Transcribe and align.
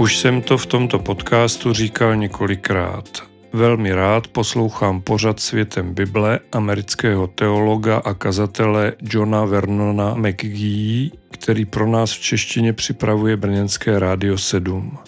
Už 0.00 0.18
jsem 0.18 0.42
to 0.42 0.58
v 0.58 0.66
tomto 0.66 0.98
podcastu 0.98 1.72
říkal 1.72 2.16
několikrát. 2.16 3.22
Velmi 3.52 3.92
rád 3.92 4.28
poslouchám 4.28 5.00
pořad 5.00 5.40
světem 5.40 5.94
Bible 5.94 6.38
amerického 6.52 7.26
teologa 7.26 7.96
a 7.96 8.14
kazatele 8.14 8.92
Johna 9.02 9.44
Vernona 9.44 10.14
McGee, 10.14 11.10
který 11.30 11.64
pro 11.64 11.86
nás 11.86 12.12
v 12.12 12.20
češtině 12.20 12.72
připravuje 12.72 13.36
Brněnské 13.36 13.98
rádio 13.98 14.38
7. 14.38 14.98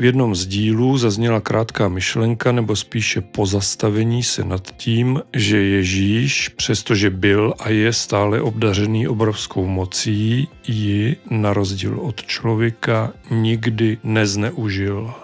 V 0.00 0.04
jednom 0.04 0.34
z 0.34 0.46
dílů 0.46 0.98
zazněla 0.98 1.40
krátká 1.40 1.88
myšlenka 1.88 2.52
nebo 2.52 2.76
spíše 2.76 3.20
pozastavení 3.20 4.22
se 4.22 4.44
nad 4.44 4.70
tím, 4.76 5.22
že 5.36 5.62
Ježíš, 5.62 6.48
přestože 6.48 7.10
byl 7.10 7.54
a 7.58 7.68
je 7.68 7.92
stále 7.92 8.40
obdařený 8.40 9.08
obrovskou 9.08 9.66
mocí, 9.66 10.48
ji, 10.66 11.16
na 11.30 11.52
rozdíl 11.52 12.00
od 12.00 12.22
člověka, 12.22 13.12
nikdy 13.30 13.98
nezneužil. 14.04 15.14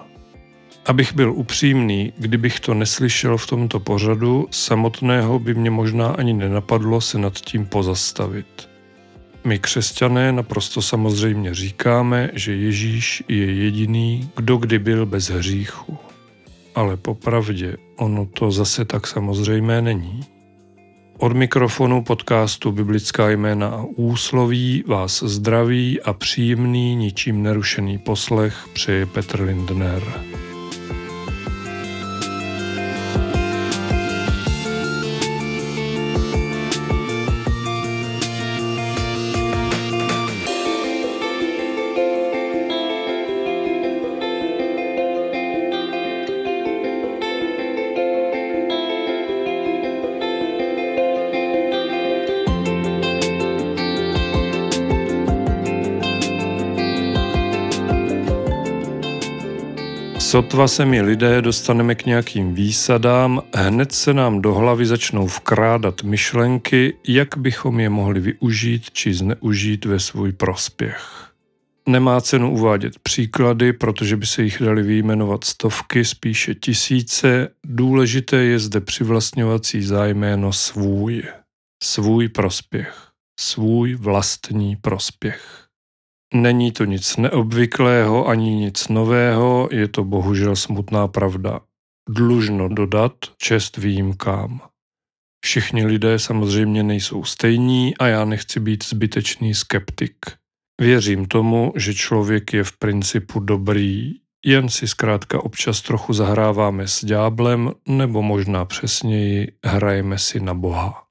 Abych 0.86 1.14
byl 1.14 1.32
upřímný, 1.32 2.12
kdybych 2.18 2.60
to 2.60 2.74
neslyšel 2.74 3.38
v 3.38 3.46
tomto 3.46 3.80
pořadu, 3.80 4.48
samotného 4.50 5.38
by 5.38 5.54
mě 5.54 5.70
možná 5.70 6.08
ani 6.08 6.32
nenapadlo 6.32 7.00
se 7.00 7.18
nad 7.18 7.34
tím 7.34 7.66
pozastavit. 7.66 8.75
My 9.46 9.58
křesťané 9.58 10.32
naprosto 10.32 10.82
samozřejmě 10.82 11.54
říkáme, 11.54 12.30
že 12.34 12.54
Ježíš 12.54 13.24
je 13.28 13.54
jediný, 13.54 14.30
kdo 14.36 14.56
kdy 14.56 14.78
byl 14.78 15.06
bez 15.06 15.30
hříchu. 15.30 15.98
Ale 16.74 16.96
popravdě 16.96 17.76
ono 17.96 18.26
to 18.26 18.50
zase 18.50 18.84
tak 18.84 19.06
samozřejmé 19.06 19.82
není. 19.82 20.24
Od 21.18 21.32
mikrofonu 21.32 22.02
podcastu 22.02 22.72
Biblická 22.72 23.30
jména 23.30 23.68
a 23.68 23.84
úsloví 23.96 24.84
vás 24.86 25.22
zdraví 25.22 26.00
a 26.00 26.12
příjemný, 26.12 26.96
ničím 26.96 27.42
nerušený 27.42 27.98
poslech 27.98 28.68
přeje 28.72 29.06
Petr 29.06 29.42
Lindner. 29.42 30.02
Sotva 60.36 60.68
se 60.68 60.84
mi 60.84 61.02
lidé 61.02 61.42
dostaneme 61.42 61.94
k 61.94 62.06
nějakým 62.06 62.54
výsadám, 62.54 63.42
hned 63.54 63.92
se 63.92 64.14
nám 64.14 64.42
do 64.42 64.54
hlavy 64.54 64.86
začnou 64.86 65.26
vkrádat 65.26 66.02
myšlenky, 66.02 66.96
jak 67.08 67.36
bychom 67.38 67.80
je 67.80 67.90
mohli 67.90 68.20
využít 68.20 68.90
či 68.90 69.14
zneužít 69.14 69.84
ve 69.84 70.00
svůj 70.00 70.32
prospěch. 70.32 71.32
Nemá 71.88 72.20
cenu 72.20 72.52
uvádět 72.52 72.98
příklady, 72.98 73.72
protože 73.72 74.16
by 74.16 74.26
se 74.26 74.42
jich 74.42 74.62
dali 74.62 74.82
vyjmenovat 74.82 75.44
stovky, 75.44 76.04
spíše 76.04 76.54
tisíce. 76.54 77.48
Důležité 77.66 78.36
je 78.36 78.58
zde 78.58 78.80
přivlastňovací 78.80 79.82
zájméno 79.82 80.52
svůj. 80.52 81.22
Svůj 81.82 82.28
prospěch. 82.28 83.08
Svůj 83.40 83.94
vlastní 83.94 84.76
prospěch. 84.76 85.65
Není 86.36 86.72
to 86.72 86.84
nic 86.84 87.16
neobvyklého 87.16 88.28
ani 88.28 88.50
nic 88.50 88.88
nového, 88.88 89.68
je 89.72 89.88
to 89.88 90.04
bohužel 90.04 90.56
smutná 90.56 91.08
pravda. 91.08 91.60
Dlužno 92.08 92.68
dodat 92.68 93.12
čest 93.38 93.76
výjimkám. 93.76 94.60
Všichni 95.44 95.86
lidé 95.86 96.18
samozřejmě 96.18 96.82
nejsou 96.82 97.24
stejní 97.24 97.96
a 97.96 98.06
já 98.06 98.24
nechci 98.24 98.60
být 98.60 98.84
zbytečný 98.84 99.54
skeptik. 99.54 100.16
Věřím 100.80 101.26
tomu, 101.26 101.72
že 101.76 101.94
člověk 101.94 102.52
je 102.52 102.64
v 102.64 102.78
principu 102.78 103.40
dobrý, 103.40 104.12
jen 104.46 104.68
si 104.68 104.88
zkrátka 104.88 105.44
občas 105.44 105.82
trochu 105.82 106.12
zahráváme 106.12 106.88
s 106.88 107.04
dňáblem, 107.04 107.72
nebo 107.88 108.22
možná 108.22 108.64
přesněji 108.64 109.52
hrajeme 109.64 110.18
si 110.18 110.40
na 110.40 110.54
Boha. 110.54 111.02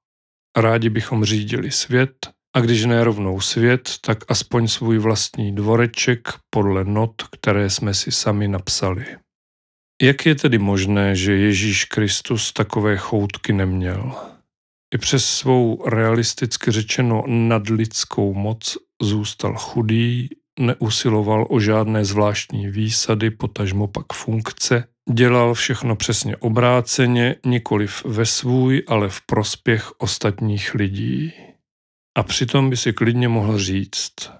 Rádi 0.57 0.89
bychom 0.89 1.25
řídili 1.25 1.71
svět, 1.71 2.29
a 2.55 2.59
když 2.59 2.85
ne 2.85 3.03
rovnou 3.03 3.41
svět, 3.41 3.91
tak 4.01 4.17
aspoň 4.27 4.67
svůj 4.67 4.97
vlastní 4.97 5.55
dvoreček 5.55 6.33
podle 6.49 6.83
not, 6.83 7.23
které 7.31 7.69
jsme 7.69 7.93
si 7.93 8.11
sami 8.11 8.47
napsali. 8.47 9.05
Jak 10.01 10.25
je 10.25 10.35
tedy 10.35 10.57
možné, 10.57 11.15
že 11.15 11.33
Ježíš 11.33 11.85
Kristus 11.85 12.53
takové 12.53 12.97
choutky 12.97 13.53
neměl? 13.53 14.11
I 14.93 14.97
přes 14.97 15.25
svou 15.25 15.89
realisticky 15.89 16.71
řečeno 16.71 17.23
nadlidskou 17.27 18.33
moc 18.33 18.77
zůstal 19.01 19.55
chudý, 19.57 20.29
neusiloval 20.59 21.47
o 21.49 21.59
žádné 21.59 22.05
zvláštní 22.05 22.67
výsady, 22.67 23.31
potažmo 23.31 23.87
pak 23.87 24.13
funkce, 24.13 24.87
dělal 25.13 25.53
všechno 25.53 25.95
přesně 25.95 26.37
obráceně, 26.37 27.35
nikoliv 27.45 28.05
ve 28.05 28.25
svůj, 28.25 28.83
ale 28.87 29.09
v 29.09 29.21
prospěch 29.25 29.91
ostatních 29.97 30.73
lidí. 30.73 31.33
A 32.15 32.23
přitom 32.23 32.69
by 32.69 32.77
si 32.77 32.93
klidně 32.93 33.27
mohl 33.27 33.57
říct, 33.57 34.31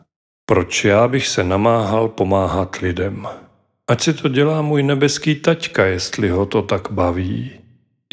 proč 0.46 0.86
já 0.86 1.08
bych 1.08 1.28
se 1.28 1.44
namáhal 1.44 2.08
pomáhat 2.08 2.76
lidem. 2.76 3.28
Ať 3.88 4.02
si 4.02 4.14
to 4.14 4.30
dělá 4.30 4.62
můj 4.62 4.84
nebeský 4.84 5.36
taťka, 5.36 5.86
jestli 5.86 6.30
ho 6.30 6.46
to 6.46 6.62
tak 6.62 6.92
baví. 6.92 7.52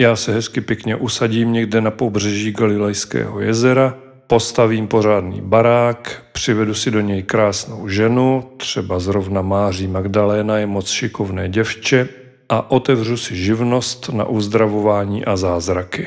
Já 0.01 0.17
se 0.17 0.35
hezky 0.35 0.61
pěkně 0.61 0.97
usadím 0.97 1.53
někde 1.53 1.81
na 1.81 1.91
pobřeží 1.91 2.53
Galilejského 2.53 3.41
jezera, 3.41 3.99
postavím 4.27 4.89
pořádný 4.89 5.41
barák, 5.41 6.25
přivedu 6.33 6.75
si 6.75 6.91
do 6.91 7.01
něj 7.01 7.23
krásnou 7.23 7.89
ženu, 7.89 8.51
třeba 8.57 8.99
zrovna 8.99 9.43
Máří 9.43 9.87
Magdaléna 9.87 10.59
je 10.59 10.67
moc 10.67 10.91
šikovné 10.91 11.49
děvče, 11.49 12.09
a 12.49 12.71
otevřu 12.71 13.17
si 13.17 13.37
živnost 13.37 14.09
na 14.09 14.25
uzdravování 14.25 15.25
a 15.25 15.37
zázraky. 15.37 16.07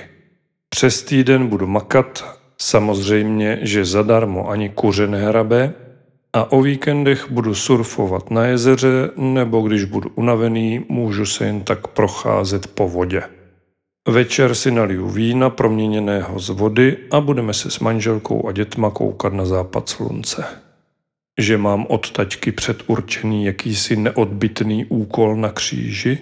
Přes 0.69 1.01
týden 1.01 1.47
budu 1.47 1.67
makat 1.67 2.39
Samozřejmě, 2.57 3.59
že 3.61 3.85
zadarmo 3.85 4.49
ani 4.49 4.69
kuře 4.69 5.07
nehrabe 5.07 5.73
a 6.33 6.51
o 6.51 6.61
víkendech 6.61 7.31
budu 7.31 7.55
surfovat 7.55 8.31
na 8.31 8.45
jezeře 8.45 9.09
nebo 9.17 9.61
když 9.61 9.83
budu 9.83 10.09
unavený, 10.15 10.85
můžu 10.89 11.25
se 11.25 11.45
jen 11.45 11.61
tak 11.61 11.87
procházet 11.87 12.67
po 12.67 12.89
vodě. 12.89 13.23
Večer 14.07 14.55
si 14.55 14.71
naliju 14.71 15.09
vína 15.09 15.49
proměněného 15.49 16.39
z 16.39 16.49
vody 16.49 16.97
a 17.11 17.21
budeme 17.21 17.53
se 17.53 17.71
s 17.71 17.79
manželkou 17.79 18.47
a 18.47 18.51
dětma 18.51 18.89
koukat 18.89 19.33
na 19.33 19.45
západ 19.45 19.89
slunce. 19.89 20.45
Že 21.39 21.57
mám 21.57 21.85
od 21.89 22.11
taťky 22.11 22.51
předurčený 22.51 23.45
jakýsi 23.45 23.95
neodbitný 23.95 24.85
úkol 24.85 25.35
na 25.35 25.51
kříži? 25.51 26.17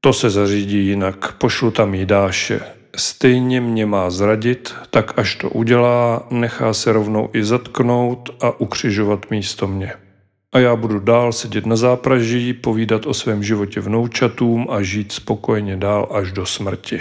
To 0.00 0.12
se 0.12 0.30
zařídí 0.30 0.86
jinak, 0.86 1.32
pošlu 1.32 1.70
tam 1.70 1.94
jídáše, 1.94 2.60
Stejně 2.96 3.60
mě 3.60 3.86
má 3.86 4.10
zradit, 4.10 4.74
tak 4.90 5.18
až 5.18 5.36
to 5.36 5.50
udělá, 5.50 6.26
nechá 6.30 6.74
se 6.74 6.92
rovnou 6.92 7.30
i 7.32 7.44
zatknout 7.44 8.30
a 8.40 8.60
ukřižovat 8.60 9.30
místo 9.30 9.66
mě. 9.66 9.92
A 10.52 10.58
já 10.58 10.76
budu 10.76 10.98
dál 10.98 11.32
sedět 11.32 11.66
na 11.66 11.76
zápraží, 11.76 12.52
povídat 12.52 13.06
o 13.06 13.14
svém 13.14 13.42
životě 13.42 13.80
vnoučatům 13.80 14.66
a 14.70 14.82
žít 14.82 15.12
spokojeně 15.12 15.76
dál 15.76 16.08
až 16.10 16.32
do 16.32 16.46
smrti. 16.46 17.00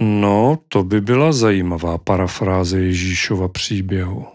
No, 0.00 0.58
to 0.68 0.84
by 0.84 1.00
byla 1.00 1.32
zajímavá 1.32 1.98
parafráze 1.98 2.80
Ježíšova 2.80 3.48
příběhu. 3.48 4.26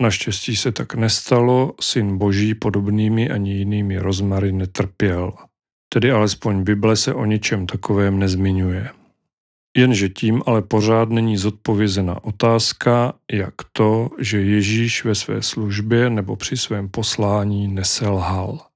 Naštěstí 0.00 0.56
se 0.56 0.72
tak 0.72 0.94
nestalo, 0.94 1.72
syn 1.80 2.18
boží 2.18 2.54
podobnými 2.54 3.30
ani 3.30 3.52
jinými 3.52 3.98
rozmary 3.98 4.52
netrpěl. 4.52 5.32
Tedy 5.88 6.10
alespoň 6.10 6.62
Bible 6.62 6.96
se 6.96 7.14
o 7.14 7.24
ničem 7.24 7.66
takovém 7.66 8.18
nezmiňuje. 8.18 8.90
Jenže 9.76 10.08
tím 10.08 10.42
ale 10.46 10.62
pořád 10.62 11.08
není 11.08 11.36
zodpovězena 11.36 12.24
otázka, 12.24 13.14
jak 13.32 13.54
to, 13.72 14.10
že 14.18 14.40
Ježíš 14.40 15.04
ve 15.04 15.14
své 15.14 15.42
službě 15.42 16.10
nebo 16.10 16.36
při 16.36 16.56
svém 16.56 16.88
poslání 16.88 17.68
neselhal. 17.68 18.66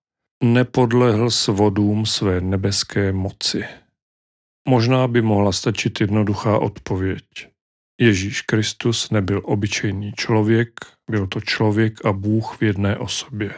Nepodlehl 0.45 1.31
svodům 1.31 2.07
své 2.07 2.41
nebeské 2.41 3.13
moci. 3.13 3.65
Možná 4.69 5.09
by 5.09 5.23
mohla 5.23 5.53
stačit 5.53 6.01
jednoduchá 6.01 6.59
odpověď. 6.59 7.25
Ježíš 8.01 8.43
Kristus 8.43 9.11
nebyl 9.11 9.43
obyčejný 9.45 10.13
člověk, 10.13 10.71
byl 11.11 11.27
to 11.27 11.41
člověk 11.41 12.05
a 12.05 12.13
Bůh 12.13 12.57
v 12.61 12.63
jedné 12.63 12.97
osobě. 12.97 13.55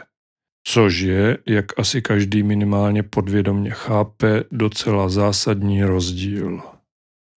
Což 0.67 0.99
je, 0.99 1.37
jak 1.47 1.79
asi 1.79 2.01
každý 2.01 2.43
minimálně 2.43 3.03
podvědomně 3.03 3.71
chápe, 3.71 4.43
docela 4.51 5.09
zásadní 5.09 5.83
rozdíl. 5.83 6.61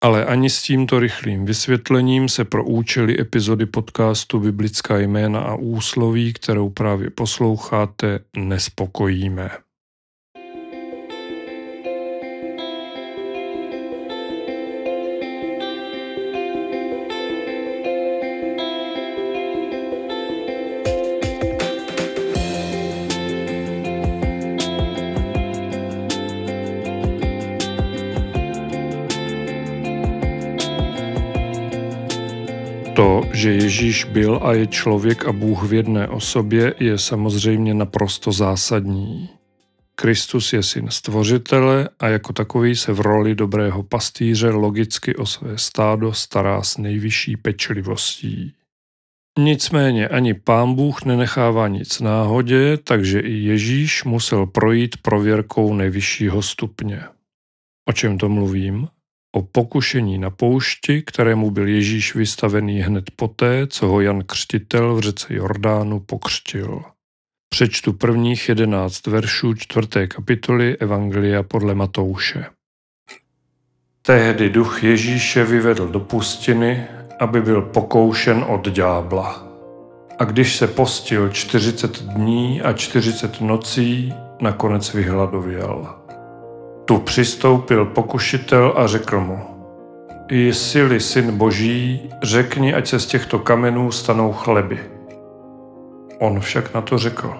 Ale 0.05 0.25
ani 0.25 0.49
s 0.49 0.61
tímto 0.61 0.99
rychlým 0.99 1.45
vysvětlením 1.45 2.29
se 2.29 2.45
pro 2.45 2.65
účely 2.65 3.21
epizody 3.21 3.65
podcastu 3.65 4.39
Biblická 4.39 4.97
jména 4.97 5.39
a 5.39 5.55
úsloví, 5.55 6.33
kterou 6.33 6.69
právě 6.69 7.09
posloucháte, 7.09 8.19
nespokojíme. 8.37 9.64
Že 33.45 33.51
Ježíš 33.53 34.03
byl 34.03 34.39
a 34.43 34.53
je 34.53 34.67
člověk 34.67 35.25
a 35.25 35.31
Bůh 35.31 35.63
v 35.63 35.73
jedné 35.73 36.07
osobě, 36.07 36.73
je 36.79 36.97
samozřejmě 36.97 37.73
naprosto 37.73 38.31
zásadní. 38.31 39.29
Kristus 39.95 40.53
je 40.53 40.63
syn 40.63 40.87
stvořitele 40.89 41.89
a 41.99 42.07
jako 42.07 42.33
takový 42.33 42.75
se 42.75 42.93
v 42.93 42.99
roli 42.99 43.35
dobrého 43.35 43.83
pastýře 43.83 44.49
logicky 44.49 45.15
o 45.15 45.25
své 45.25 45.57
stádo 45.57 46.13
stará 46.13 46.63
s 46.63 46.77
nejvyšší 46.77 47.37
pečlivostí. 47.37 48.53
Nicméně 49.39 50.07
ani 50.07 50.33
pán 50.33 50.73
Bůh 50.75 51.05
nenechává 51.05 51.67
nic 51.67 51.99
náhodě, 51.99 52.77
takže 52.77 53.19
i 53.19 53.33
Ježíš 53.33 54.03
musel 54.03 54.45
projít 54.45 54.97
prověrkou 55.01 55.73
nejvyššího 55.73 56.41
stupně. 56.41 57.01
O 57.89 57.93
čem 57.93 58.17
to 58.17 58.29
mluvím? 58.29 58.87
O 59.35 59.41
pokušení 59.41 60.17
na 60.17 60.29
poušti, 60.29 61.01
kterému 61.01 61.51
byl 61.51 61.67
Ježíš 61.67 62.15
vystavený 62.15 62.79
hned 62.79 63.05
poté, 63.15 63.67
co 63.67 63.87
ho 63.87 64.01
Jan 64.01 64.23
Křtitel 64.23 64.95
v 64.95 64.99
řece 64.99 65.33
Jordánu 65.33 65.99
pokřtil. 65.99 66.81
Přečtu 67.49 67.93
prvních 67.93 68.49
jedenáct 68.49 69.07
veršů 69.07 69.53
čtvrté 69.53 70.07
kapitoly 70.07 70.77
Evangelia 70.77 71.43
podle 71.43 71.75
Matouše. 71.75 72.45
Tehdy 74.01 74.49
duch 74.49 74.83
Ježíše 74.83 75.43
vyvedl 75.43 75.87
do 75.87 75.99
pustiny, 75.99 76.87
aby 77.19 77.41
byl 77.41 77.61
pokoušen 77.61 78.45
od 78.47 78.67
ďábla. 78.67 79.47
A 80.19 80.23
když 80.23 80.55
se 80.55 80.67
postil 80.67 81.29
čtyřicet 81.29 82.01
dní 82.01 82.61
a 82.61 82.73
čtyřicet 82.73 83.41
nocí, 83.41 84.13
nakonec 84.41 84.93
vyhladověl. 84.93 86.04
Tu 86.85 86.97
přistoupil 86.97 87.85
pokušitel 87.85 88.73
a 88.75 88.87
řekl 88.87 89.19
mu, 89.19 89.39
jsi-li 90.29 90.99
syn 90.99 91.37
boží, 91.37 92.09
řekni, 92.23 92.73
ať 92.73 92.87
se 92.87 92.99
z 92.99 93.05
těchto 93.05 93.39
kamenů 93.39 93.91
stanou 93.91 94.33
chleby. 94.33 94.79
On 96.19 96.39
však 96.39 96.73
na 96.73 96.81
to 96.81 96.97
řekl, 96.97 97.33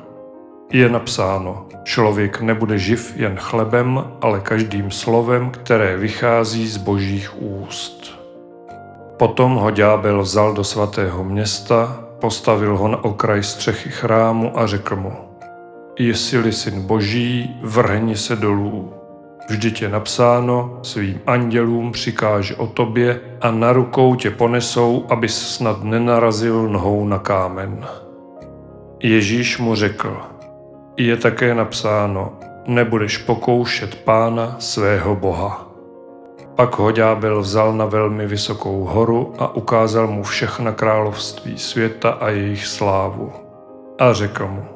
je 0.71 0.89
napsáno, 0.89 1.65
člověk 1.83 2.42
nebude 2.42 2.77
živ 2.77 3.13
jen 3.18 3.36
chlebem, 3.38 4.03
ale 4.21 4.39
každým 4.39 4.92
slovem, 4.92 5.50
které 5.50 5.97
vychází 5.97 6.68
z 6.68 6.77
božích 6.77 7.42
úst. 7.42 8.19
Potom 9.18 9.56
ho 9.56 9.71
ďábel 9.71 10.21
vzal 10.21 10.53
do 10.53 10.63
svatého 10.63 11.24
města, 11.24 12.00
postavil 12.19 12.77
ho 12.77 12.88
na 12.88 13.03
okraj 13.03 13.44
střechy 13.44 13.89
chrámu 13.89 14.59
a 14.59 14.68
řekl 14.68 14.95
mu, 14.95 15.13
jsi-li 15.97 16.51
syn 16.51 16.81
boží, 16.81 17.59
vrhni 17.62 18.18
se 18.18 18.36
dolů, 18.36 18.94
Vždyť 19.50 19.81
je 19.81 19.89
napsáno, 19.89 20.80
svým 20.81 21.21
andělům 21.27 21.92
přikáže 21.92 22.56
o 22.56 22.68
tobě 22.68 23.21
a 23.42 23.51
na 23.51 23.74
rukou 23.74 24.15
tě 24.15 24.31
ponesou, 24.31 25.06
abys 25.09 25.56
snad 25.56 25.83
nenarazil 25.83 26.69
nohou 26.69 27.07
na 27.07 27.19
kámen. 27.19 27.86
Ježíš 29.03 29.57
mu 29.57 29.75
řekl, 29.75 30.18
je 30.97 31.18
také 31.18 31.56
napsáno, 31.56 32.33
nebudeš 32.68 33.18
pokoušet 33.18 33.95
pána 33.95 34.56
svého 34.59 35.15
boha. 35.15 35.68
Pak 36.56 36.80
ho 36.80 36.92
ďábel 36.92 37.42
vzal 37.42 37.74
na 37.74 37.86
velmi 37.86 38.27
vysokou 38.27 38.83
horu 38.83 39.33
a 39.39 39.56
ukázal 39.56 40.07
mu 40.07 40.24
všechna 40.24 40.71
království 40.71 41.57
světa 41.57 42.09
a 42.09 42.30
jejich 42.30 42.68
slávu. 42.68 43.33
A 44.00 44.13
řekl 44.13 44.47
mu, 44.47 44.75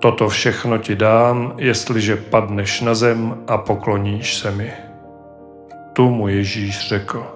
Toto 0.00 0.28
všechno 0.28 0.78
ti 0.78 0.96
dám, 0.96 1.54
jestliže 1.56 2.16
padneš 2.16 2.80
na 2.80 2.94
zem 2.94 3.44
a 3.46 3.58
pokloníš 3.58 4.36
se 4.36 4.50
mi. 4.50 4.72
Tu 5.92 6.08
mu 6.08 6.28
Ježíš 6.28 6.88
řekl, 6.88 7.26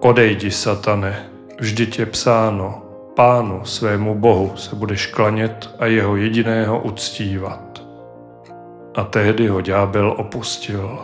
odejdi 0.00 0.50
satane, 0.50 1.26
vždyť 1.58 1.98
je 1.98 2.06
psáno, 2.06 2.82
pánu 3.16 3.64
svému 3.64 4.14
bohu 4.14 4.56
se 4.56 4.76
budeš 4.76 5.06
klanět 5.06 5.70
a 5.78 5.86
jeho 5.86 6.16
jediného 6.16 6.80
uctívat. 6.80 7.82
A 8.94 9.04
tehdy 9.04 9.48
ho 9.48 9.60
ďábel 9.60 10.14
opustil. 10.18 10.98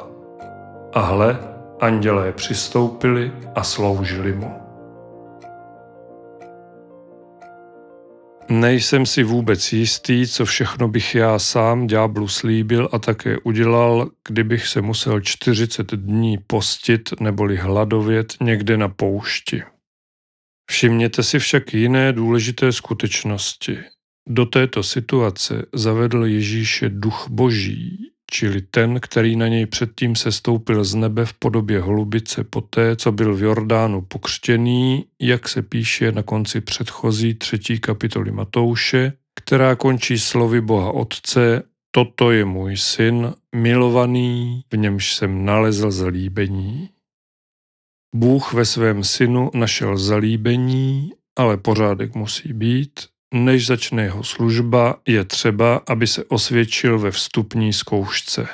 A 0.94 1.00
hle, 1.00 1.38
andělé 1.81 2.32
přistoupili 2.32 3.32
a 3.55 3.62
sloužili 3.62 4.32
mu. 4.32 4.66
Nejsem 8.48 9.06
si 9.06 9.22
vůbec 9.22 9.72
jistý, 9.72 10.26
co 10.26 10.44
všechno 10.44 10.88
bych 10.88 11.14
já 11.14 11.38
sám 11.38 11.87
ďáblu 11.87 12.28
slíbil 12.28 12.88
a 12.93 12.98
také 12.98 13.38
udělal, 13.38 14.10
kdybych 14.28 14.66
se 14.66 14.82
musel 14.82 15.20
40 15.20 15.94
dní 15.94 16.38
postit 16.46 17.20
neboli 17.20 17.56
hladovět 17.56 18.34
někde 18.40 18.76
na 18.76 18.88
poušti. 18.88 19.62
Všimněte 20.70 21.22
si 21.22 21.38
však 21.38 21.75
jiné 21.75 22.12
důležité 22.12 22.72
skutečnosti. 22.72 23.78
Do 24.28 24.46
této 24.46 24.82
situace 24.82 25.66
zavedl 25.75 26.25
Ježíše 26.25 26.88
duch 26.88 27.26
boží, 27.31 28.12
čili 28.31 28.62
ten, 28.62 29.00
který 29.00 29.37
na 29.37 29.49
něj 29.49 29.67
předtím 29.67 30.17
se 30.17 30.32
stoupil 30.32 30.84
z 30.84 30.94
nebe 30.94 31.26
v 31.26 31.32
podobě 31.32 31.81
holubice 31.81 32.44
poté, 32.44 32.96
co 32.96 33.12
byl 33.12 33.34
v 33.34 33.43
Jordánu 33.43 34.02
pokřtěný, 34.02 35.05
jak 35.20 35.49
se 35.49 35.62
píše 35.62 36.12
na 36.12 36.23
konci 36.23 36.61
předchozí 36.61 37.34
třetí 37.34 37.78
kapitoly 37.78 38.31
Matouše, 38.31 39.12
která 39.34 39.75
končí 39.75 40.19
slovy 40.19 40.61
Boha 40.61 40.93
Otce, 40.93 41.62
toto 41.90 42.31
je 42.31 42.44
můj 42.44 42.76
syn, 42.76 43.34
milovaný, 43.55 44.62
v 44.72 44.76
němž 44.76 45.14
jsem 45.14 45.44
nalezl 45.44 45.90
zalíbení. 45.90 46.91
Bůh 48.15 48.53
ve 48.53 48.65
svém 48.65 49.05
synu 49.05 49.51
našel 49.55 49.98
zalíbení, 49.98 51.12
ale 51.39 51.56
pořádek 51.56 52.15
musí 52.15 52.53
být, 52.53 53.01
než 53.44 53.66
začne 53.66 54.02
jeho 54.02 54.24
služba, 54.24 55.00
je 55.08 55.24
třeba, 55.24 55.82
aby 55.86 56.06
se 56.06 56.24
osvědčil 56.24 56.98
ve 56.98 57.10
vstupní 57.10 57.72
zkoušce. 57.72 58.48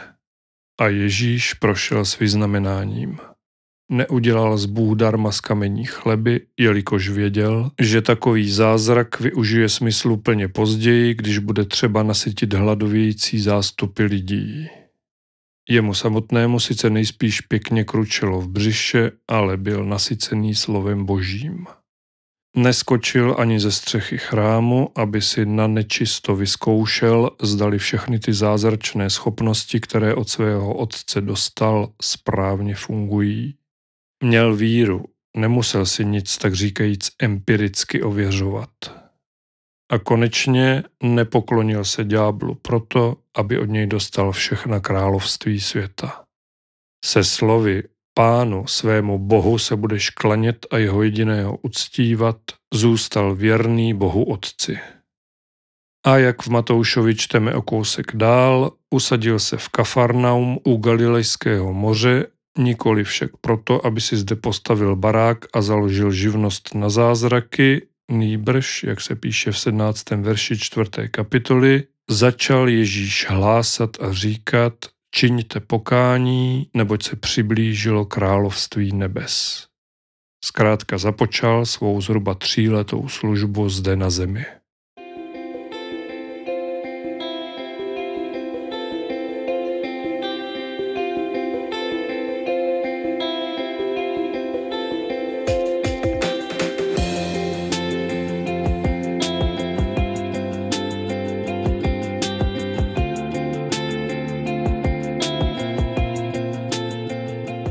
A 0.81 0.89
Ježíš 0.89 1.55
prošel 1.55 2.05
s 2.05 2.19
vyznamenáním. 2.19 3.19
Neudělal 3.93 4.59
z 4.59 4.67
Bůh 4.67 4.99
darma 4.99 5.33
z 5.33 5.41
kamení 5.41 5.85
chleby, 5.85 6.41
jelikož 6.61 7.09
věděl, 7.09 7.71
že 7.81 8.03
takový 8.03 8.51
zázrak 8.51 9.21
využije 9.21 9.69
smyslu 9.69 10.17
plně 10.17 10.49
později, 10.49 11.15
když 11.15 11.39
bude 11.39 11.65
třeba 11.65 12.03
nasytit 12.03 12.53
hladovějící 12.53 13.41
zástupy 13.41 14.03
lidí. 14.03 14.69
Jemu 15.69 15.95
samotnému 15.95 16.61
sice 16.61 16.91
nejspíš 16.91 17.41
pěkně 17.41 17.85
kručelo 17.85 18.41
v 18.41 18.49
břiše, 18.49 19.11
ale 19.29 19.57
byl 19.57 19.85
nasycený 19.85 20.55
slovem 20.55 21.05
božím. 21.05 21.67
Neskočil 22.57 23.37
ani 23.39 23.61
ze 23.61 23.73
střechy 23.73 24.19
chrámu, 24.19 24.89
aby 24.99 25.23
si 25.23 25.47
na 25.47 25.67
nečisto 25.67 26.37
vyzkoušel, 26.37 27.31
zdali 27.43 27.79
všechny 27.79 28.19
ty 28.19 28.33
zázračné 28.33 29.11
schopnosti, 29.11 29.81
které 29.81 30.15
od 30.15 30.29
svého 30.29 30.75
otce 30.75 31.21
dostal, 31.21 31.93
správně 32.03 32.75
fungují. 32.75 33.55
Měl 34.25 34.57
víru, 34.57 35.05
nemusel 35.37 35.87
si 35.87 36.05
nic 36.05 36.39
tak 36.39 36.55
říkajíc 36.55 37.11
empiricky 37.19 38.03
ověřovat. 38.03 38.71
A 39.93 39.99
konečně 39.99 40.83
nepoklonil 41.03 41.85
se 41.85 42.05
ďáblu 42.05 42.55
proto, 42.55 43.17
aby 43.37 43.59
od 43.59 43.69
něj 43.69 43.87
dostal 43.87 44.33
všechna 44.33 44.81
království 44.81 45.61
světa. 45.61 46.25
Se 47.05 47.25
slovy 47.25 47.83
Pánu 48.15 48.67
svému 48.67 49.19
Bohu 49.19 49.59
se 49.59 49.77
budeš 49.77 50.11
klanět 50.11 50.67
a 50.71 50.79
jeho 50.79 51.03
jediného 51.03 51.59
uctívat, 51.63 52.37
zůstal 52.75 53.35
věrný 53.35 53.95
Bohu 53.95 54.25
Otci. 54.25 54.79
A 56.07 56.17
jak 56.19 56.43
v 56.43 56.49
Matoušovi 56.49 57.15
čteme 57.15 57.55
o 57.55 57.63
kousek 57.63 58.17
dál, 58.17 58.73
usadil 58.91 59.39
se 59.39 59.57
v 59.57 59.69
Kafarnaum 59.69 60.59
u 60.65 60.77
Galilejského 60.77 61.73
moře, 61.73 62.27
nikoli 62.59 63.05
však 63.05 63.31
proto, 63.41 63.87
aby 63.87 64.01
si 64.01 64.17
zde 64.17 64.37
postavil 64.37 64.97
barák 64.97 65.45
a 65.55 65.63
založil 65.63 66.13
živnost 66.13 66.75
na 66.75 66.91
zázraky, 66.91 67.87
nýbrž, 68.11 68.83
jak 68.85 69.01
se 69.01 69.17
píše 69.17 69.53
v 69.53 69.59
17. 69.59 70.11
verši 70.11 70.59
4. 70.59 70.91
kapitoly, 71.11 71.83
začal 72.11 72.69
Ježíš 72.69 73.27
hlásat 73.29 73.91
a 74.01 74.13
říkat, 74.13 74.75
čiňte 75.15 75.61
pokání, 75.61 76.71
neboť 76.75 77.03
se 77.03 77.17
přiblížilo 77.17 78.05
království 78.05 78.93
nebes. 78.93 79.67
Zkrátka 80.45 80.99
započal 80.99 81.67
svou 81.67 82.01
zhruba 82.01 82.35
tříletou 82.35 83.09
službu 83.09 83.69
zde 83.69 83.97
na 83.97 84.11
zemi. 84.11 84.45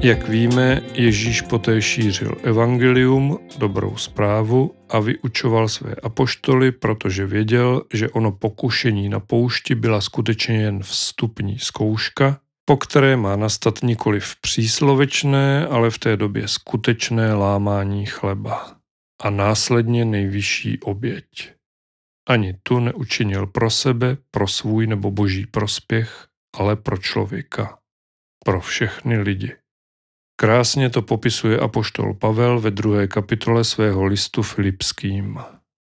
Jak 0.03 0.29
víme, 0.29 0.81
Ježíš 0.93 1.41
poté 1.41 1.81
šířil 1.81 2.35
evangelium, 2.43 3.39
dobrou 3.57 3.97
zprávu 3.97 4.75
a 4.89 4.99
vyučoval 4.99 5.69
své 5.69 5.95
apoštoly, 5.95 6.71
protože 6.71 7.25
věděl, 7.25 7.83
že 7.93 8.09
ono 8.09 8.31
pokušení 8.31 9.09
na 9.09 9.19
poušti 9.19 9.75
byla 9.75 10.01
skutečně 10.01 10.61
jen 10.61 10.83
vstupní 10.83 11.59
zkouška, 11.59 12.39
po 12.65 12.77
které 12.77 13.17
má 13.17 13.35
nastat 13.35 13.79
nikoli 13.83 14.19
v 14.19 14.35
příslovečné, 14.41 15.67
ale 15.67 15.89
v 15.89 15.99
té 15.99 16.17
době 16.17 16.47
skutečné 16.47 17.33
lámání 17.33 18.05
chleba 18.05 18.75
a 19.23 19.29
následně 19.29 20.05
nejvyšší 20.05 20.79
oběť. 20.79 21.53
Ani 22.29 22.53
tu 22.63 22.79
neučinil 22.79 23.47
pro 23.47 23.69
sebe, 23.69 24.17
pro 24.31 24.47
svůj 24.47 24.87
nebo 24.87 25.11
boží 25.11 25.45
prospěch, 25.45 26.27
ale 26.57 26.75
pro 26.75 26.97
člověka, 26.97 27.77
pro 28.45 28.61
všechny 28.61 29.17
lidi. 29.17 29.60
Krásně 30.35 30.89
to 30.89 31.01
popisuje 31.01 31.59
apoštol 31.59 32.13
Pavel 32.13 32.59
ve 32.59 32.71
druhé 32.71 33.07
kapitole 33.07 33.63
svého 33.63 34.03
listu 34.03 34.41
Filipským. 34.41 35.39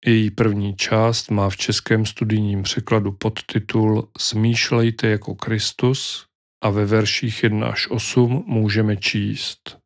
Její 0.06 0.32
první 0.32 0.76
část 0.76 1.32
má 1.32 1.50
v 1.50 1.58
českém 1.58 2.06
studijním 2.06 2.64
překladu 2.64 3.12
podtitul 3.12 4.10
Smýšlejte 4.18 5.08
jako 5.08 5.36
Kristus 5.36 6.26
a 6.64 6.70
ve 6.70 6.86
verších 6.86 7.44
1 7.44 7.68
až 7.68 7.88
8 7.90 8.44
můžeme 8.48 8.98
číst. 8.98 9.78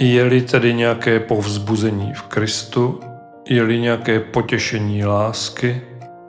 Je-li 0.00 0.42
tedy 0.42 0.74
nějaké 0.74 1.20
povzbuzení 1.20 2.12
v 2.14 2.22
Kristu, 2.22 3.00
je-li 3.48 3.78
nějaké 3.80 4.20
potěšení 4.20 5.04
lásky, 5.04 5.82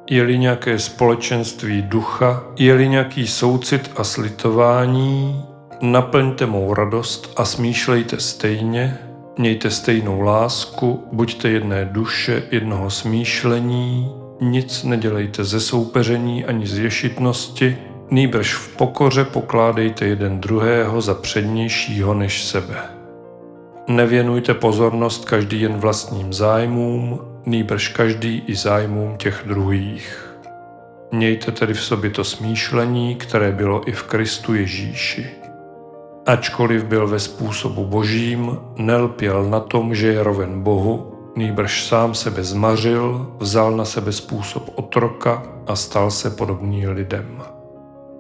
je-li 0.10 0.38
nějaké 0.38 0.80
společenství 0.80 1.82
ducha, 1.82 2.44
je-li 2.60 2.90
nějaký 2.90 3.28
soucit 3.28 3.92
a 3.96 4.04
slitování, 4.04 5.44
Naplňte 5.82 6.46
mou 6.46 6.74
radost 6.74 7.34
a 7.38 7.46
smýšlejte 7.46 8.20
stejně, 8.20 8.98
mějte 9.38 9.72
stejnou 9.72 10.22
lásku, 10.22 11.04
buďte 11.12 11.50
jedné 11.50 11.86
duše, 11.86 12.44
jednoho 12.52 12.90
smýšlení, 12.90 14.12
nic 14.42 14.84
nedělejte 14.84 15.44
ze 15.44 15.60
soupeření 15.60 16.46
ani 16.46 16.68
z 16.68 16.78
ješitnosti, 16.78 17.78
nýbrž 18.12 18.54
v 18.54 18.76
pokoře 18.78 19.24
pokládejte 19.24 20.06
jeden 20.06 20.40
druhého 20.40 21.02
za 21.02 21.14
přednějšího 21.14 22.14
než 22.14 22.44
sebe. 22.44 22.76
Nevěnujte 23.88 24.54
pozornost 24.54 25.26
každý 25.26 25.62
jen 25.62 25.74
vlastním 25.74 26.34
zájmům, 26.34 27.20
nýbrž 27.46 27.88
každý 27.88 28.44
i 28.48 28.56
zájmům 28.56 29.18
těch 29.18 29.44
druhých. 29.46 30.34
Mějte 31.12 31.52
tedy 31.52 31.74
v 31.74 31.82
sobě 31.82 32.10
to 32.10 32.24
smýšlení, 32.24 33.16
které 33.16 33.52
bylo 33.52 33.90
i 33.90 33.92
v 33.92 34.04
Kristu 34.04 34.54
Ježíši. 34.54 35.47
Ačkoliv 36.28 36.84
byl 36.84 37.08
ve 37.08 37.20
způsobu 37.20 37.86
božím, 37.86 38.58
nelpěl 38.78 39.44
na 39.44 39.60
tom, 39.60 39.96
že 39.96 40.08
je 40.08 40.24
roven 40.24 40.62
Bohu, 40.64 41.14
nýbrž 41.36 41.86
sám 41.86 42.16
sebe 42.16 42.44
zmařil, 42.44 43.32
vzal 43.40 43.78
na 43.78 43.86
sebe 43.86 44.12
způsob 44.12 44.72
otroka 44.76 45.44
a 45.68 45.76
stal 45.76 46.12
se 46.12 46.30
podobný 46.30 46.88
lidem. 46.88 47.44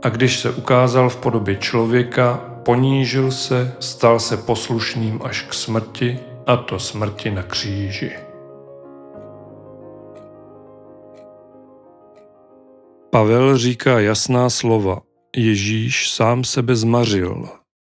A 0.04 0.10
když 0.10 0.40
se 0.40 0.52
ukázal 0.52 1.10
v 1.10 1.16
podobě 1.16 1.56
člověka, 1.56 2.42
ponížil 2.66 3.32
se, 3.32 3.76
stal 3.80 4.20
se 4.20 4.38
poslušným 4.38 5.20
až 5.24 5.42
k 5.42 5.54
smrti, 5.54 6.20
a 6.46 6.58
to 6.58 6.80
smrti 6.80 7.32
na 7.32 7.44
kříži. 7.44 8.12
Pavel 13.10 13.58
říká 13.58 14.00
jasná 14.00 14.50
slova. 14.50 15.02
Ježíš 15.36 16.12
sám 16.12 16.44
sebe 16.44 16.76
zmařil, 16.76 17.48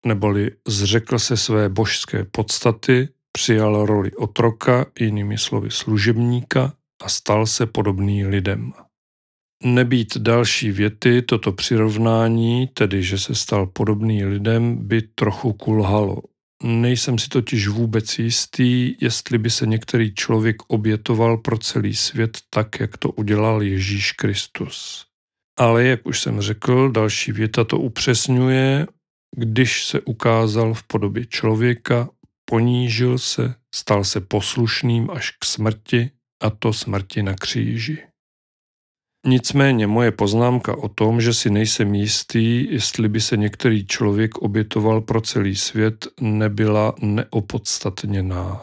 neboli 0.06 0.50
zřekl 0.68 1.18
se 1.18 1.36
své 1.36 1.68
božské 1.68 2.24
podstaty, 2.24 3.08
přijal 3.32 3.86
roli 3.86 4.12
otroka, 4.12 4.86
jinými 5.00 5.38
slovy 5.38 5.70
služebníka, 5.70 6.72
a 7.02 7.08
stal 7.08 7.46
se 7.46 7.66
podobný 7.66 8.26
lidem. 8.26 8.72
Nebýt 9.64 10.16
další 10.16 10.70
věty, 10.70 11.22
toto 11.22 11.52
přirovnání, 11.52 12.66
tedy 12.66 13.02
že 13.02 13.18
se 13.18 13.34
stal 13.34 13.66
podobný 13.66 14.24
lidem, 14.24 14.88
by 14.88 15.02
trochu 15.02 15.52
kulhalo. 15.52 16.16
Nejsem 16.62 17.18
si 17.18 17.28
totiž 17.28 17.68
vůbec 17.68 18.18
jistý, 18.18 18.94
jestli 19.00 19.38
by 19.38 19.50
se 19.50 19.66
některý 19.66 20.14
člověk 20.14 20.56
obětoval 20.68 21.36
pro 21.36 21.58
celý 21.58 21.94
svět 21.94 22.38
tak, 22.50 22.80
jak 22.80 22.96
to 22.96 23.10
udělal 23.10 23.62
Ježíš 23.62 24.12
Kristus. 24.12 25.06
Ale 25.58 25.84
jak 25.84 26.06
už 26.06 26.20
jsem 26.20 26.40
řekl, 26.40 26.90
další 26.90 27.32
věta 27.32 27.64
to 27.64 27.78
upřesňuje, 27.78 28.86
když 29.36 29.84
se 29.84 30.00
ukázal 30.00 30.74
v 30.74 30.82
podobě 30.82 31.26
člověka, 31.26 32.08
ponížil 32.44 33.18
se, 33.18 33.54
stal 33.74 34.04
se 34.04 34.20
poslušným 34.20 35.10
až 35.10 35.30
k 35.30 35.44
smrti, 35.44 36.10
a 36.42 36.50
to 36.50 36.72
smrti 36.72 37.22
na 37.22 37.34
kříži. 37.34 37.98
Nicméně 39.26 39.86
moje 39.86 40.10
poznámka 40.10 40.76
o 40.76 40.88
tom, 40.88 41.20
že 41.20 41.34
si 41.34 41.50
nejsem 41.50 41.94
jistý, 41.94 42.72
jestli 42.72 43.08
by 43.08 43.20
se 43.20 43.36
některý 43.36 43.86
člověk 43.86 44.38
obětoval 44.38 45.00
pro 45.00 45.20
celý 45.20 45.56
svět, 45.56 46.08
nebyla 46.20 46.94
neopodstatněná. 47.00 48.62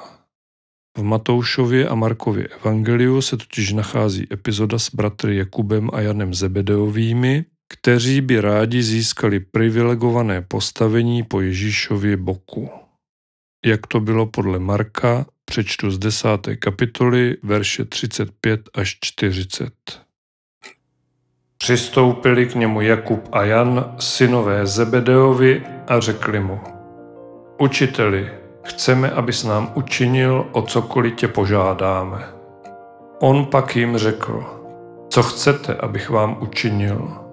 V 0.97 1.03
Matoušově 1.03 1.87
a 1.87 1.95
Markově 1.95 2.47
evangeliu 2.47 3.21
se 3.21 3.37
totiž 3.37 3.73
nachází 3.73 4.27
epizoda 4.33 4.79
s 4.79 4.95
bratry 4.95 5.37
Jakubem 5.37 5.89
a 5.93 6.01
Janem 6.01 6.33
Zebedeovými, 6.33 7.45
kteří 7.69 8.21
by 8.21 8.41
rádi 8.41 8.83
získali 8.83 9.39
privilegované 9.39 10.41
postavení 10.41 11.23
po 11.23 11.41
Ježíšově 11.41 12.17
boku. 12.17 12.69
Jak 13.65 13.87
to 13.87 13.99
bylo 13.99 14.25
podle 14.25 14.59
Marka, 14.59 15.25
přečtu 15.45 15.91
z 15.91 15.97
desáté 15.97 16.55
kapitoly, 16.55 17.37
verše 17.43 17.85
35 17.85 18.69
až 18.73 18.97
40. 19.01 19.73
Přistoupili 21.57 22.45
k 22.45 22.55
němu 22.55 22.81
Jakub 22.81 23.29
a 23.31 23.43
Jan, 23.43 23.95
synové 23.99 24.65
Zebedeovi, 24.65 25.63
a 25.87 25.99
řekli 25.99 26.39
mu, 26.39 26.59
Učiteli, 27.59 28.31
chceme, 28.63 29.11
abys 29.11 29.43
nám 29.43 29.71
učinil, 29.75 30.47
o 30.51 30.61
cokoliv 30.61 31.15
tě 31.15 31.27
požádáme. 31.27 32.25
On 33.19 33.45
pak 33.45 33.75
jim 33.75 33.97
řekl, 33.97 34.45
co 35.09 35.23
chcete, 35.23 35.73
abych 35.73 36.09
vám 36.09 36.37
učinil? 36.41 37.26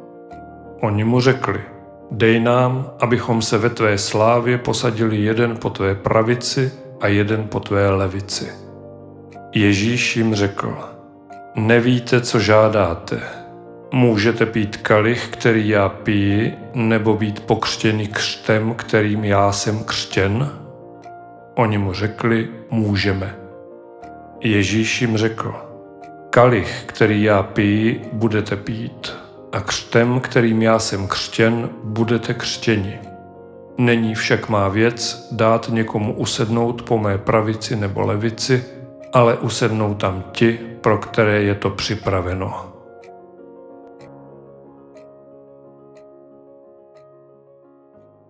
Oni 0.80 1.04
mu 1.04 1.20
řekli, 1.20 1.60
dej 2.10 2.40
nám, 2.40 2.90
abychom 3.00 3.42
se 3.42 3.58
ve 3.58 3.70
tvé 3.70 3.98
slávě 3.98 4.58
posadili 4.58 5.16
jeden 5.16 5.56
po 5.56 5.70
tvé 5.70 5.94
pravici 5.94 6.72
a 7.00 7.06
jeden 7.06 7.44
po 7.48 7.60
tvé 7.60 7.90
levici. 7.90 8.52
Ježíš 9.52 10.16
jim 10.16 10.34
řekl, 10.34 10.78
nevíte, 11.54 12.20
co 12.20 12.40
žádáte. 12.40 13.20
Můžete 13.92 14.46
pít 14.46 14.76
kalich, 14.76 15.28
který 15.28 15.68
já 15.68 15.88
piji, 15.88 16.54
nebo 16.74 17.14
být 17.14 17.40
pokřtěný 17.40 18.06
křtem, 18.06 18.74
kterým 18.74 19.24
já 19.24 19.52
jsem 19.52 19.84
křtěn? 19.84 20.50
Oni 21.54 21.78
mu 21.78 21.92
řekli, 21.92 22.48
můžeme. 22.70 23.36
Ježíš 24.40 25.00
jim 25.00 25.16
řekl, 25.16 25.54
kalich, 26.30 26.82
který 26.86 27.22
já 27.22 27.42
piji, 27.42 28.04
budete 28.12 28.56
pít 28.56 29.23
a 29.54 29.60
křtem, 29.60 30.20
kterým 30.20 30.62
já 30.62 30.78
jsem 30.78 31.08
křtěn, 31.08 31.70
budete 31.84 32.34
křtěni. 32.34 32.98
Není 33.78 34.14
však 34.14 34.48
má 34.48 34.68
věc 34.68 35.28
dát 35.32 35.68
někomu 35.68 36.14
usednout 36.14 36.82
po 36.82 36.98
mé 36.98 37.18
pravici 37.18 37.76
nebo 37.76 38.00
levici, 38.00 38.64
ale 39.12 39.36
usednou 39.36 39.94
tam 39.94 40.24
ti, 40.32 40.52
pro 40.80 40.98
které 40.98 41.42
je 41.42 41.54
to 41.54 41.70
připraveno. 41.70 42.72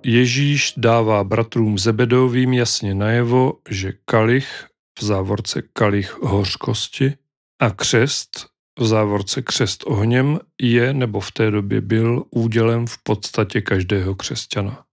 Ježíš 0.05 0.75
dává 0.77 1.25
bratrům 1.25 1.79
Zebedovým 1.79 2.53
jasně 2.53 2.95
najevo, 2.95 3.53
že 3.71 3.93
kalich, 4.05 4.67
v 4.99 5.05
závorce 5.05 5.63
kalich 5.73 6.23
hořkosti, 6.23 7.15
a 7.61 7.71
křest, 7.71 8.54
v 8.79 8.87
závorce 8.87 9.43
křest 9.43 9.85
ohněm 9.87 10.39
je 10.63 10.95
nebo 10.95 11.21
v 11.21 11.33
té 11.33 11.51
době 11.51 11.81
byl 11.81 12.25
údělem 12.31 12.87
v 12.87 12.99
podstatě 13.03 13.61
každého 13.61 14.15
křesťana. 14.15 14.85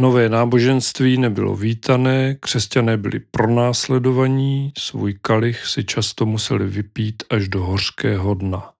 Nové 0.00 0.28
náboženství 0.28 1.18
nebylo 1.18 1.56
vítané, 1.56 2.34
křesťané 2.40 2.96
byli 2.96 3.20
pronásledovaní, 3.20 4.72
svůj 4.78 5.18
kalich 5.22 5.66
si 5.66 5.84
často 5.84 6.26
museli 6.26 6.66
vypít 6.66 7.22
až 7.30 7.48
do 7.48 7.62
hořkého 7.62 8.34
dna. 8.34 8.72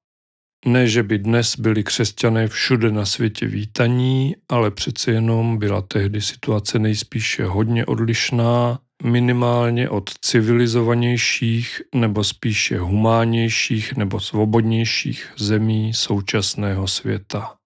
Ne, 0.67 0.89
že 0.89 1.03
by 1.03 1.19
dnes 1.19 1.59
byli 1.59 1.85
křesťané 1.85 2.49
všude 2.49 2.93
na 2.93 3.07
světě 3.07 3.47
vítaní, 3.47 4.37
ale 4.49 4.71
přece 4.71 5.11
jenom 5.11 5.59
byla 5.59 5.83
tehdy 5.83 6.21
situace 6.21 6.79
nejspíše 6.79 7.45
hodně 7.45 7.87
odlišná, 7.87 8.79
minimálně 9.03 9.89
od 9.89 10.11
civilizovanějších 10.21 11.83
nebo 11.95 12.25
spíše 12.25 12.79
humánnějších 12.79 13.97
nebo 13.97 14.21
svobodnějších 14.21 15.33
zemí 15.37 15.95
současného 15.95 16.89
světa. 16.89 17.57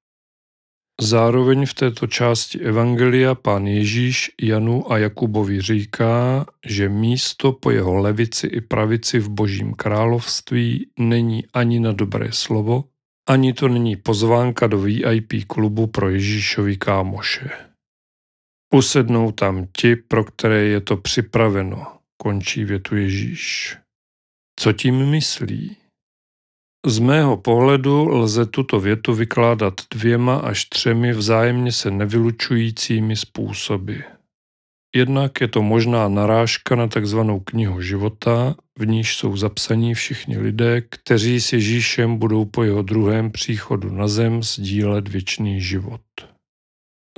Zároveň 1.00 1.66
v 1.66 1.75
této 1.75 2.06
části 2.06 2.60
Evangelia 2.60 3.34
pán 3.34 3.66
Ježíš 3.66 4.30
Janu 4.42 4.92
a 4.92 4.99
Jakubovi 4.99 5.60
říká, 5.60 6.46
že 6.66 6.88
místo 6.88 7.52
po 7.52 7.70
jeho 7.70 7.94
levici 7.94 8.46
i 8.46 8.60
pravici 8.60 9.18
v 9.18 9.28
božím 9.28 9.75
království 9.75 10.87
není 10.99 11.44
ani 11.54 11.80
na 11.80 11.92
dobré 11.92 12.28
slovo, 12.32 12.84
ani 13.28 13.52
to 13.52 13.68
není 13.68 13.96
pozvánka 13.96 14.66
do 14.66 14.78
VIP 14.80 15.32
klubu 15.46 15.87
pro 15.87 16.10
Ježíšovi 16.10 16.76
kámoše. 16.76 17.69
Usednou 18.74 19.32
tam 19.32 19.66
ti, 19.76 19.96
pro 19.96 20.24
které 20.24 20.62
je 20.62 20.80
to 20.80 20.96
připraveno, 20.96 21.86
končí 22.22 22.64
větu 22.64 22.96
Ježíš. 22.96 23.76
Co 24.60 24.72
tím 24.72 25.10
myslí? 25.10 25.76
Z 26.86 26.98
mého 26.98 27.36
pohledu 27.36 28.08
lze 28.08 28.46
tuto 28.46 28.80
větu 28.80 29.14
vykládat 29.14 29.74
dvěma 29.94 30.36
až 30.36 30.64
třemi 30.64 31.12
vzájemně 31.12 31.72
se 31.72 31.90
nevylučujícími 31.90 33.16
způsoby. 33.16 33.96
Jednak 34.96 35.40
je 35.40 35.48
to 35.48 35.62
možná 35.62 36.08
narážka 36.08 36.76
na 36.76 36.86
takzvanou 36.86 37.40
knihu 37.40 37.82
života, 37.82 38.54
v 38.78 38.86
níž 38.86 39.16
jsou 39.16 39.36
zapsaní 39.36 39.94
všichni 39.94 40.38
lidé, 40.38 40.80
kteří 40.80 41.40
s 41.40 41.52
Ježíšem 41.52 42.16
budou 42.16 42.44
po 42.44 42.64
jeho 42.64 42.82
druhém 42.82 43.30
příchodu 43.30 43.90
na 43.90 44.08
zem 44.08 44.42
sdílet 44.42 45.08
věčný 45.08 45.60
život. 45.60 46.00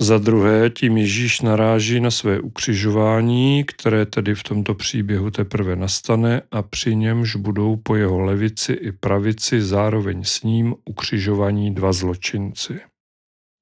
Za 0.03 0.19
druhé, 0.19 0.71
tím 0.71 0.97
Ježíš 0.97 1.41
naráží 1.41 2.01
na 2.01 2.11
své 2.11 2.41
ukřižování, 2.41 3.65
které 3.65 4.07
tedy 4.07 4.35
v 4.35 4.43
tomto 4.43 4.75
příběhu 4.75 5.31
teprve 5.31 5.77
nastane 5.77 6.43
a 6.51 6.63
při 6.63 6.97
němž 6.97 7.37
budou 7.37 7.77
po 7.77 7.97
jeho 7.97 8.21
levici 8.21 8.73
i 8.73 8.93
pravici 8.93 9.63
zároveň 9.63 10.25
s 10.25 10.43
ním 10.43 10.75
ukřižovaní 10.85 11.75
dva 11.75 11.93
zločinci. 11.93 12.81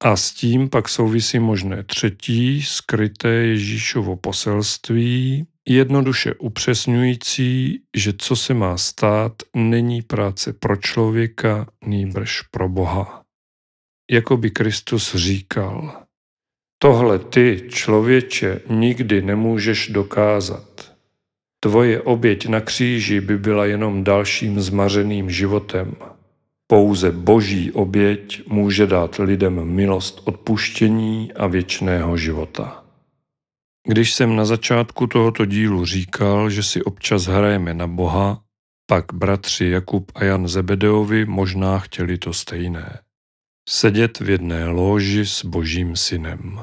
A 0.03 0.15
s 0.15 0.31
tím 0.31 0.69
pak 0.69 0.89
souvisí 0.89 1.39
možné 1.39 1.83
třetí, 1.83 2.61
skryté 2.61 3.29
Ježíšovo 3.29 4.15
poselství, 4.15 5.45
jednoduše 5.67 6.33
upřesňující, 6.33 7.81
že 7.97 8.13
co 8.17 8.35
se 8.35 8.53
má 8.53 8.77
stát, 8.77 9.33
není 9.55 10.01
práce 10.01 10.53
pro 10.53 10.75
člověka, 10.75 11.67
nýbrž 11.85 12.41
pro 12.41 12.69
Boha. 12.69 13.21
Jako 14.11 14.37
by 14.37 14.51
Kristus 14.51 15.15
říkal, 15.15 16.00
tohle 16.83 17.19
ty, 17.19 17.63
člověče, 17.69 18.61
nikdy 18.69 19.21
nemůžeš 19.21 19.87
dokázat. 19.87 20.91
Tvoje 21.59 22.01
oběť 22.01 22.47
na 22.47 22.61
kříži 22.61 23.21
by 23.21 23.37
byla 23.37 23.65
jenom 23.65 24.03
dalším 24.03 24.59
zmařeným 24.59 25.29
životem. 25.29 25.95
Pouze 26.67 27.11
boží 27.11 27.71
oběť 27.71 28.47
může 28.47 28.87
dát 28.87 29.15
lidem 29.15 29.65
milost 29.65 30.21
odpuštění 30.25 31.33
a 31.33 31.47
věčného 31.47 32.17
života. 32.17 32.83
Když 33.87 34.13
jsem 34.13 34.35
na 34.35 34.45
začátku 34.45 35.07
tohoto 35.07 35.45
dílu 35.45 35.85
říkal, 35.85 36.49
že 36.49 36.63
si 36.63 36.83
občas 36.83 37.25
hrajeme 37.25 37.73
na 37.73 37.87
Boha, 37.87 38.41
pak 38.85 39.05
bratři 39.13 39.65
Jakub 39.65 40.11
a 40.15 40.23
Jan 40.23 40.47
Zebedeovi 40.47 41.25
možná 41.25 41.79
chtěli 41.79 42.17
to 42.17 42.33
stejné. 42.33 42.99
Sedět 43.73 44.19
v 44.19 44.29
jedné 44.29 44.67
lóži 44.67 45.25
s 45.25 45.45
Božím 45.45 45.95
synem. 45.95 46.59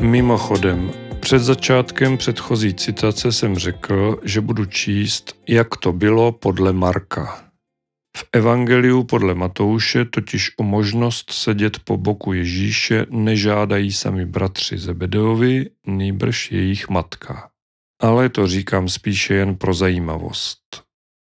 Mimochodem, 0.00 1.09
před 1.30 1.42
začátkem 1.42 2.16
předchozí 2.16 2.74
citace 2.74 3.32
jsem 3.32 3.58
řekl, 3.58 4.20
že 4.24 4.40
budu 4.40 4.64
číst, 4.64 5.36
jak 5.48 5.76
to 5.76 5.92
bylo 5.92 6.32
podle 6.32 6.72
Marka. 6.72 7.50
V 8.16 8.24
Evangeliu 8.32 9.04
podle 9.04 9.34
Matouše 9.34 10.04
totiž 10.04 10.50
o 10.58 10.62
možnost 10.62 11.30
sedět 11.30 11.78
po 11.78 11.96
boku 11.96 12.32
Ježíše 12.32 13.06
nežádají 13.10 13.92
sami 13.92 14.26
bratři 14.26 14.78
Zebedeovi, 14.78 15.70
nýbrž 15.86 16.52
jejich 16.52 16.88
matka. 16.88 17.50
Ale 18.02 18.28
to 18.28 18.46
říkám 18.46 18.88
spíše 18.88 19.34
jen 19.34 19.56
pro 19.56 19.74
zajímavost. 19.74 20.60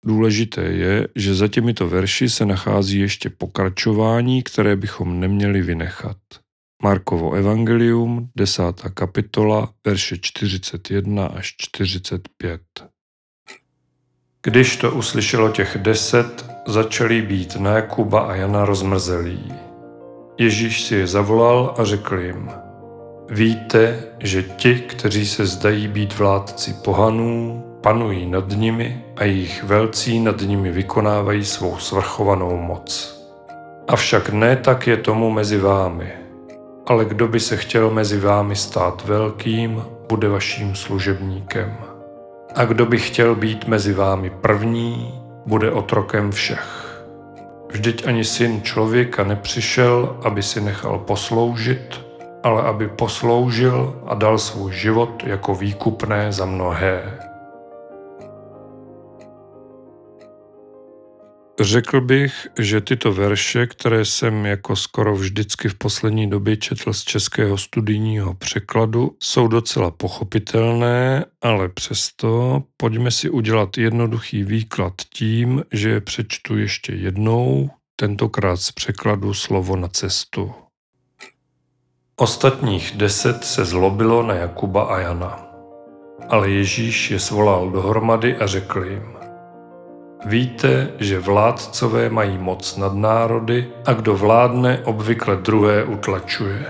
Důležité 0.05 0.61
je, 0.61 1.07
že 1.15 1.35
za 1.35 1.47
těmito 1.47 1.89
verši 1.89 2.29
se 2.29 2.45
nachází 2.45 2.99
ještě 2.99 3.29
pokračování, 3.29 4.43
které 4.43 4.75
bychom 4.75 5.19
neměli 5.19 5.61
vynechat. 5.61 6.17
Markovo 6.83 7.33
evangelium, 7.33 8.29
10. 8.35 8.63
kapitola, 8.93 9.69
verše 9.85 10.17
41 10.17 11.25
až 11.25 11.55
45. 11.57 12.61
Když 14.43 14.77
to 14.77 14.91
uslyšelo 14.91 15.51
těch 15.51 15.77
deset, 15.77 16.45
začali 16.67 17.21
být 17.21 17.55
na 17.55 17.71
Jakuba 17.71 18.19
a 18.19 18.35
Jana 18.35 18.65
rozmrzelí. 18.65 19.53
Ježíš 20.37 20.81
si 20.81 20.95
je 20.95 21.07
zavolal 21.07 21.75
a 21.77 21.83
řekl 21.83 22.19
jim, 22.19 22.49
víte, 23.29 24.03
že 24.19 24.43
ti, 24.43 24.75
kteří 24.75 25.25
se 25.25 25.45
zdají 25.45 25.87
být 25.87 26.17
vládci 26.17 26.73
pohanů, 26.73 27.63
panují 27.83 28.25
nad 28.25 28.49
nimi 28.49 29.03
a 29.15 29.23
jejich 29.23 29.63
velcí 29.63 30.19
nad 30.19 30.41
nimi 30.41 30.71
vykonávají 30.71 31.45
svou 31.45 31.77
svrchovanou 31.77 32.57
moc. 32.57 33.17
Avšak 33.87 34.29
ne 34.29 34.55
tak 34.55 34.87
je 34.87 34.97
tomu 34.97 35.31
mezi 35.31 35.57
vámi– 35.57 36.11
ale 36.87 37.05
kdo 37.05 37.27
by 37.27 37.39
se 37.39 37.57
chtěl 37.57 37.89
mezi 37.89 38.19
vámi 38.19 38.55
stát 38.55 39.05
velkým, 39.05 39.83
bude 40.09 40.29
vaším 40.29 40.75
služebníkem. 40.75 41.77
A 42.55 42.65
kdo 42.65 42.85
by 42.85 42.97
chtěl 42.97 43.35
být 43.35 43.67
mezi 43.67 43.93
vámi 43.93 44.29
první, 44.29 45.13
bude 45.45 45.71
otrokem 45.71 46.31
všech. 46.31 47.03
Vždyť 47.71 48.07
ani 48.07 48.23
syn 48.23 48.61
člověka 48.61 49.23
nepřišel, 49.23 50.17
aby 50.23 50.43
si 50.43 50.61
nechal 50.61 50.99
posloužit, 50.99 52.05
ale 52.43 52.61
aby 52.61 52.87
posloužil 52.87 54.01
a 54.05 54.15
dal 54.15 54.37
svůj 54.37 54.73
život 54.73 55.23
jako 55.25 55.55
výkupné 55.55 56.31
za 56.31 56.45
mnohé. 56.45 57.19
Řekl 61.59 62.01
bych, 62.01 62.47
že 62.59 62.81
tyto 62.81 63.13
verše, 63.13 63.67
které 63.67 64.05
jsem 64.05 64.45
jako 64.45 64.75
skoro 64.75 65.15
vždycky 65.15 65.69
v 65.69 65.75
poslední 65.75 66.29
době 66.29 66.57
četl 66.57 66.93
z 66.93 67.03
českého 67.03 67.57
studijního 67.57 68.33
překladu, 68.33 69.15
jsou 69.19 69.47
docela 69.47 69.91
pochopitelné, 69.91 71.25
ale 71.41 71.69
přesto 71.69 72.63
pojďme 72.77 73.11
si 73.11 73.29
udělat 73.29 73.77
jednoduchý 73.77 74.43
výklad 74.43 74.93
tím, 75.13 75.63
že 75.71 75.89
je 75.89 76.01
přečtu 76.01 76.57
ještě 76.57 76.93
jednou, 76.93 77.69
tentokrát 77.95 78.57
z 78.57 78.71
překladu 78.71 79.33
slovo 79.33 79.75
na 79.75 79.87
cestu. 79.87 80.53
Ostatních 82.15 82.91
deset 82.95 83.43
se 83.43 83.65
zlobilo 83.65 84.23
na 84.23 84.33
Jakuba 84.33 84.83
a 84.83 84.99
Jana. 84.99 85.47
Ale 86.29 86.49
Ježíš 86.49 87.11
je 87.11 87.19
svolal 87.19 87.71
dohromady 87.71 88.35
a 88.35 88.47
řekl 88.47 88.83
jim, 88.83 89.16
Víte, 90.27 90.89
že 90.99 91.19
vládcové 91.19 92.09
mají 92.09 92.37
moc 92.37 92.77
nad 92.77 92.93
národy 92.93 93.67
a 93.85 93.93
kdo 93.93 94.17
vládne, 94.17 94.81
obvykle 94.83 95.35
druhé 95.35 95.83
utlačuje. 95.83 96.65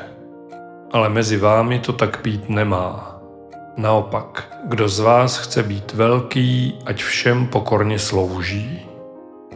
Ale 0.91 1.09
mezi 1.09 1.37
vámi 1.37 1.79
to 1.79 1.93
tak 1.93 2.19
být 2.23 2.49
nemá. 2.49 3.21
Naopak, 3.77 4.57
kdo 4.63 4.89
z 4.89 4.99
vás 4.99 5.37
chce 5.37 5.63
být 5.63 5.93
velký, 5.93 6.79
ať 6.85 7.03
všem 7.03 7.47
pokorně 7.47 7.99
slouží. 7.99 8.85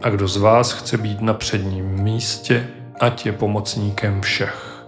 A 0.02 0.10
kdo 0.10 0.28
z 0.28 0.36
vás 0.36 0.72
chce 0.72 0.98
být 0.98 1.20
na 1.20 1.34
předním 1.34 1.86
místě, 1.86 2.68
ať 3.00 3.26
je 3.26 3.32
pomocníkem 3.32 4.20
všech. 4.20 4.84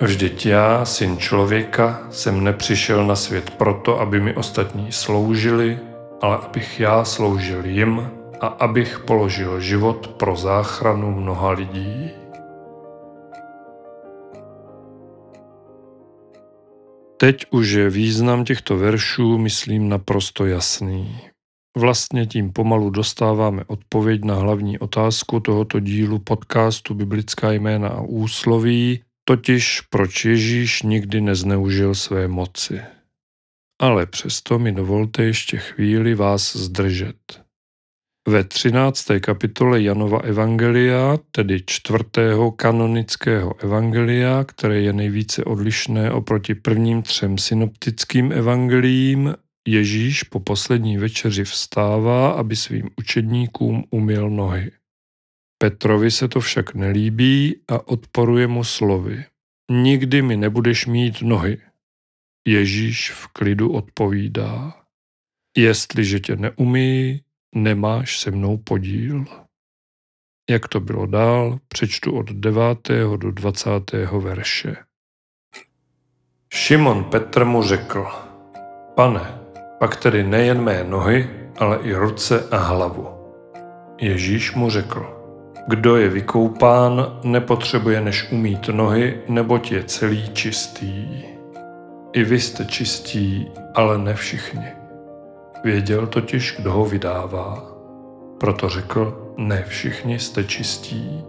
Vždyť 0.00 0.46
já, 0.46 0.84
syn 0.84 1.18
člověka, 1.18 2.00
jsem 2.10 2.44
nepřišel 2.44 3.06
na 3.06 3.16
svět 3.16 3.50
proto, 3.50 4.00
aby 4.00 4.20
mi 4.20 4.34
ostatní 4.34 4.92
sloužili, 4.92 5.78
ale 6.22 6.36
abych 6.36 6.80
já 6.80 7.04
sloužil 7.04 7.64
jim 7.64 8.17
a 8.40 8.46
abych 8.46 8.98
položil 8.98 9.60
život 9.60 10.08
pro 10.08 10.36
záchranu 10.36 11.10
mnoha 11.10 11.50
lidí. 11.50 12.10
Teď 17.16 17.46
už 17.50 17.70
je 17.70 17.90
význam 17.90 18.44
těchto 18.44 18.76
veršů, 18.76 19.38
myslím, 19.38 19.88
naprosto 19.88 20.46
jasný. 20.46 21.20
Vlastně 21.76 22.26
tím 22.26 22.52
pomalu 22.52 22.90
dostáváme 22.90 23.64
odpověď 23.66 24.24
na 24.24 24.34
hlavní 24.34 24.78
otázku 24.78 25.40
tohoto 25.40 25.80
dílu 25.80 26.18
podcastu 26.18 26.94
Biblická 26.94 27.52
jména 27.52 27.88
a 27.88 28.00
úsloví, 28.00 29.02
totiž 29.24 29.80
proč 29.80 30.24
Ježíš 30.24 30.82
nikdy 30.82 31.20
nezneužil 31.20 31.94
své 31.94 32.28
moci. 32.28 32.80
Ale 33.80 34.06
přesto 34.06 34.58
mi 34.58 34.72
dovolte 34.72 35.22
ještě 35.22 35.56
chvíli 35.56 36.14
vás 36.14 36.56
zdržet. 36.56 37.47
Ve 38.28 38.44
13. 38.44 39.06
kapitole 39.20 39.82
Janova 39.82 40.18
Evangelia, 40.18 41.18
tedy 41.32 41.62
čtvrtého 41.66 42.50
kanonického 42.50 43.62
evangelia, 43.64 44.44
které 44.44 44.80
je 44.80 44.92
nejvíce 44.92 45.44
odlišné 45.44 46.12
oproti 46.12 46.54
prvním 46.54 47.02
třem 47.02 47.38
synoptickým 47.38 48.32
evangeliím, 48.32 49.34
Ježíš 49.68 50.22
po 50.22 50.40
poslední 50.40 50.98
večeři 50.98 51.44
vstává, 51.44 52.30
aby 52.30 52.56
svým 52.56 52.90
učedníkům 52.96 53.84
umyl 53.90 54.30
nohy. 54.30 54.70
Petrovi 55.58 56.10
se 56.10 56.28
to 56.28 56.40
však 56.40 56.74
nelíbí 56.74 57.56
a 57.68 57.88
odporuje 57.88 58.46
mu 58.46 58.64
slovy. 58.64 59.24
Nikdy 59.70 60.22
mi 60.22 60.36
nebudeš 60.36 60.86
mít 60.86 61.22
nohy. 61.22 61.58
Ježíš 62.46 63.10
v 63.10 63.26
klidu 63.26 63.72
odpovídá. 63.72 64.74
Jestliže 65.56 66.20
tě 66.20 66.36
neumí, 66.36 67.20
nemáš 67.54 68.20
se 68.20 68.30
mnou 68.30 68.56
podíl. 68.56 69.24
Jak 70.50 70.68
to 70.68 70.80
bylo 70.80 71.06
dál, 71.06 71.58
přečtu 71.68 72.18
od 72.18 72.30
9. 72.30 72.88
do 73.16 73.32
20. 73.32 73.70
verše. 74.18 74.76
Šimon 76.54 77.04
Petr 77.04 77.44
mu 77.44 77.62
řekl, 77.62 78.06
pane, 78.94 79.38
pak 79.78 79.96
tedy 79.96 80.24
nejen 80.24 80.64
mé 80.64 80.84
nohy, 80.84 81.30
ale 81.58 81.78
i 81.82 81.94
ruce 81.94 82.48
a 82.50 82.56
hlavu. 82.56 83.08
Ježíš 84.00 84.54
mu 84.54 84.70
řekl, 84.70 85.18
kdo 85.68 85.96
je 85.96 86.08
vykoupán, 86.08 87.20
nepotřebuje 87.24 88.00
než 88.00 88.32
umít 88.32 88.68
nohy, 88.68 89.20
neboť 89.28 89.72
je 89.72 89.84
celý 89.84 90.30
čistý. 90.34 91.22
I 92.12 92.24
vy 92.24 92.40
jste 92.40 92.64
čistí, 92.64 93.50
ale 93.74 93.98
ne 93.98 94.14
všichni. 94.14 94.77
Věděl 95.64 96.06
totiž, 96.06 96.56
kdo 96.58 96.72
ho 96.72 96.84
vydává. 96.84 97.64
Proto 98.38 98.68
řekl, 98.68 99.32
ne 99.36 99.64
všichni 99.68 100.18
jste 100.18 100.44
čistí. 100.44 101.24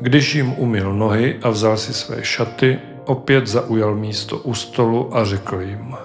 Když 0.00 0.34
jim 0.34 0.52
umyl 0.56 0.94
nohy 0.94 1.38
a 1.42 1.50
vzal 1.50 1.76
si 1.76 1.94
své 1.94 2.24
šaty, 2.24 2.78
opět 3.04 3.46
zaujal 3.46 3.94
místo 3.94 4.38
u 4.38 4.54
stolu 4.54 5.16
a 5.16 5.24
řekl 5.24 5.60
jim, 5.60 5.96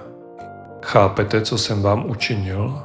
chápete, 0.84 1.42
co 1.42 1.58
jsem 1.58 1.82
vám 1.82 2.10
učinil? 2.10 2.80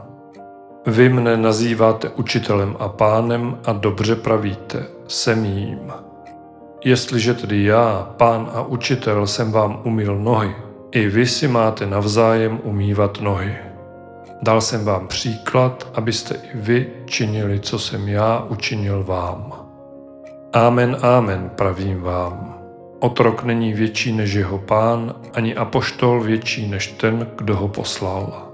Vy 0.86 1.08
mne 1.08 1.36
nazýváte 1.36 2.08
učitelem 2.08 2.76
a 2.78 2.88
pánem 2.88 3.58
a 3.64 3.72
dobře 3.72 4.16
pravíte, 4.16 4.86
jsem 5.08 5.44
jím. 5.44 5.92
Jestliže 6.84 7.34
tedy 7.34 7.64
já, 7.64 8.14
pán 8.16 8.50
a 8.54 8.62
učitel, 8.62 9.26
jsem 9.26 9.52
vám 9.52 9.80
umyl 9.84 10.18
nohy, 10.18 10.54
i 10.90 11.08
vy 11.08 11.26
si 11.26 11.48
máte 11.48 11.86
navzájem 11.86 12.60
umývat 12.62 13.20
nohy. 13.20 13.67
Dal 14.42 14.60
jsem 14.60 14.84
vám 14.84 15.08
příklad, 15.08 15.90
abyste 15.94 16.34
i 16.34 16.50
vy 16.54 16.92
činili, 17.06 17.60
co 17.60 17.78
jsem 17.78 18.08
já 18.08 18.44
učinil 18.48 19.04
vám. 19.04 19.52
Amen, 20.52 20.96
amen, 21.02 21.50
pravím 21.54 22.00
vám. 22.00 22.58
Otrok 23.00 23.44
není 23.44 23.72
větší 23.72 24.12
než 24.12 24.32
jeho 24.32 24.58
pán, 24.58 25.14
ani 25.34 25.56
apoštol 25.56 26.20
větší 26.22 26.68
než 26.68 26.86
ten, 26.86 27.26
kdo 27.36 27.56
ho 27.56 27.68
poslal. 27.68 28.48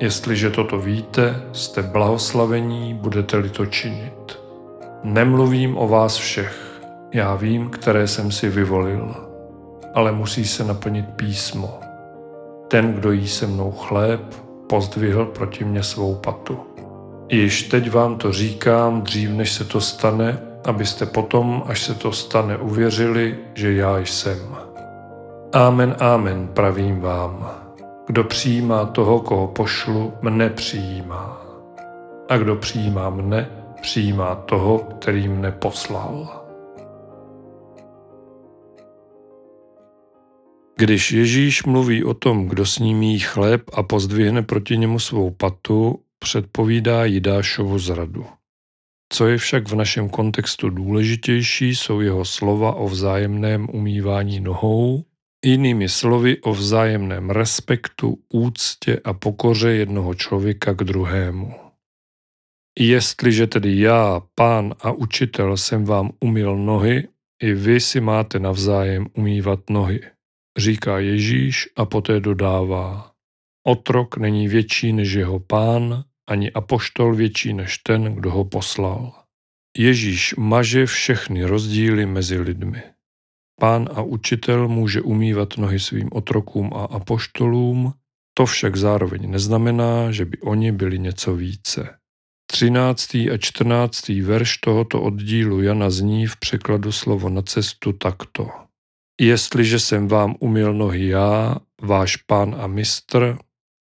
Jestliže 0.00 0.50
toto 0.50 0.78
víte, 0.78 1.42
jste 1.52 1.82
blahoslavení, 1.82 2.94
budete-li 2.94 3.50
to 3.50 3.66
činit. 3.66 4.38
Nemluvím 5.04 5.78
o 5.78 5.88
vás 5.88 6.16
všech, 6.16 6.82
já 7.12 7.34
vím, 7.34 7.70
které 7.70 8.06
jsem 8.06 8.32
si 8.32 8.48
vyvolil, 8.48 9.14
ale 9.94 10.12
musí 10.12 10.44
se 10.44 10.64
naplnit 10.64 11.06
písmo. 11.16 11.80
Ten, 12.68 12.92
kdo 12.92 13.12
jí 13.12 13.28
se 13.28 13.46
mnou 13.46 13.72
chléb, 13.72 14.20
pozdvihl 14.70 15.24
proti 15.24 15.64
mně 15.64 15.82
svou 15.82 16.14
patu. 16.14 16.58
Již 17.28 17.62
teď 17.62 17.90
vám 17.90 18.16
to 18.16 18.32
říkám 18.32 19.02
dřív, 19.02 19.30
než 19.30 19.52
se 19.52 19.64
to 19.64 19.80
stane, 19.80 20.38
abyste 20.64 21.06
potom, 21.06 21.62
až 21.66 21.84
se 21.84 21.94
to 21.94 22.12
stane, 22.12 22.56
uvěřili, 22.56 23.38
že 23.54 23.72
já 23.72 23.98
jsem. 23.98 24.38
Amen, 25.52 25.96
amen, 25.98 26.48
pravím 26.54 27.00
vám. 27.00 27.50
Kdo 28.06 28.24
přijímá 28.24 28.84
toho, 28.84 29.20
koho 29.20 29.46
pošlu, 29.46 30.12
mne 30.22 30.50
přijímá. 30.50 31.42
A 32.28 32.36
kdo 32.36 32.56
přijímá 32.56 33.10
mne, 33.10 33.48
přijímá 33.80 34.34
toho, 34.34 34.78
který 34.78 35.28
mne 35.28 35.52
poslal. 35.52 36.39
Když 40.80 41.12
Ježíš 41.12 41.64
mluví 41.64 42.04
o 42.04 42.14
tom, 42.14 42.48
kdo 42.48 42.66
s 42.66 42.78
ním 42.78 43.02
jí 43.02 43.18
chléb 43.18 43.62
a 43.72 43.82
pozdvihne 43.82 44.42
proti 44.42 44.76
němu 44.76 44.98
svou 44.98 45.30
patu, 45.30 46.02
předpovídá 46.18 47.04
Jidášovu 47.04 47.78
zradu. 47.78 48.26
Co 49.12 49.26
je 49.26 49.38
však 49.38 49.68
v 49.68 49.74
našem 49.74 50.08
kontextu 50.08 50.70
důležitější, 50.70 51.76
jsou 51.76 52.00
jeho 52.00 52.24
slova 52.24 52.74
o 52.74 52.88
vzájemném 52.88 53.68
umývání 53.72 54.40
nohou 54.40 55.04
Jinými 55.44 55.88
slovy 55.88 56.40
o 56.40 56.54
vzájemném 56.54 57.30
respektu, 57.30 58.18
úctě 58.32 59.00
a 59.04 59.12
pokoře 59.12 59.72
jednoho 59.72 60.14
člověka 60.14 60.74
k 60.74 60.84
druhému. 60.84 61.54
Jestliže 62.78 63.46
tedy 63.46 63.80
já, 63.80 64.20
pán 64.34 64.74
a 64.80 64.92
učitel, 64.92 65.56
jsem 65.56 65.84
vám 65.84 66.10
umyl 66.20 66.56
nohy, 66.56 67.08
i 67.42 67.54
vy 67.54 67.80
si 67.80 68.00
máte 68.00 68.38
navzájem 68.38 69.06
umývat 69.14 69.70
nohy, 69.70 70.00
říká 70.58 70.98
Ježíš 70.98 71.68
a 71.76 71.84
poté 71.84 72.20
dodává. 72.20 73.10
Otrok 73.66 74.16
není 74.16 74.48
větší 74.48 74.92
než 74.92 75.12
jeho 75.12 75.40
pán, 75.40 76.04
ani 76.28 76.52
apoštol 76.52 77.14
větší 77.14 77.54
než 77.54 77.78
ten, 77.78 78.04
kdo 78.04 78.30
ho 78.30 78.44
poslal. 78.44 79.12
Ježíš 79.78 80.34
maže 80.38 80.86
všechny 80.86 81.44
rozdíly 81.44 82.06
mezi 82.06 82.38
lidmi. 82.38 82.82
Pán 83.60 83.88
a 83.94 84.02
učitel 84.02 84.68
může 84.68 85.00
umývat 85.00 85.58
nohy 85.58 85.80
svým 85.80 86.08
otrokům 86.12 86.70
a 86.74 86.84
apoštolům, 86.84 87.92
to 88.34 88.46
však 88.46 88.76
zároveň 88.76 89.30
neznamená, 89.30 90.12
že 90.12 90.24
by 90.24 90.38
oni 90.38 90.72
byli 90.72 90.98
něco 90.98 91.34
více. 91.36 91.96
13. 92.46 93.14
a 93.14 93.38
14. 93.38 94.08
verš 94.08 94.56
tohoto 94.56 95.02
oddílu 95.02 95.62
Jana 95.62 95.90
zní 95.90 96.26
v 96.26 96.36
překladu 96.36 96.92
slovo 96.92 97.28
na 97.28 97.42
cestu 97.42 97.92
takto. 97.92 98.50
Jestliže 99.22 99.80
jsem 99.80 100.08
vám 100.08 100.34
umyl 100.38 100.74
nohy 100.74 101.06
já, 101.06 101.56
váš 101.82 102.16
pán 102.16 102.56
a 102.58 102.66
mistr, 102.66 103.38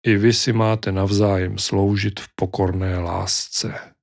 i 0.05 0.17
vy 0.17 0.33
si 0.33 0.53
máte 0.53 0.91
navzájem 0.91 1.57
sloužit 1.57 2.19
v 2.19 2.27
pokorné 2.35 2.99
lásce. 2.99 3.94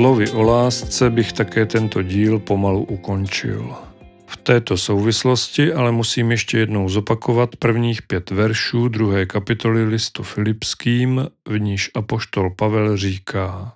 Slovy 0.00 0.30
o 0.30 0.42
lásce 0.42 1.10
bych 1.10 1.32
také 1.32 1.66
tento 1.66 2.02
díl 2.02 2.38
pomalu 2.38 2.84
ukončil. 2.84 3.74
V 4.26 4.36
této 4.36 4.76
souvislosti 4.76 5.72
ale 5.72 5.92
musím 5.92 6.30
ještě 6.30 6.58
jednou 6.58 6.88
zopakovat 6.88 7.56
prvních 7.56 8.02
pět 8.02 8.30
veršů 8.30 8.88
druhé 8.88 9.26
kapitoly 9.26 9.84
listu 9.84 10.22
Filipským, 10.22 11.26
v 11.48 11.58
níž 11.58 11.90
apoštol 11.94 12.50
Pavel 12.50 12.96
říká 12.96 13.72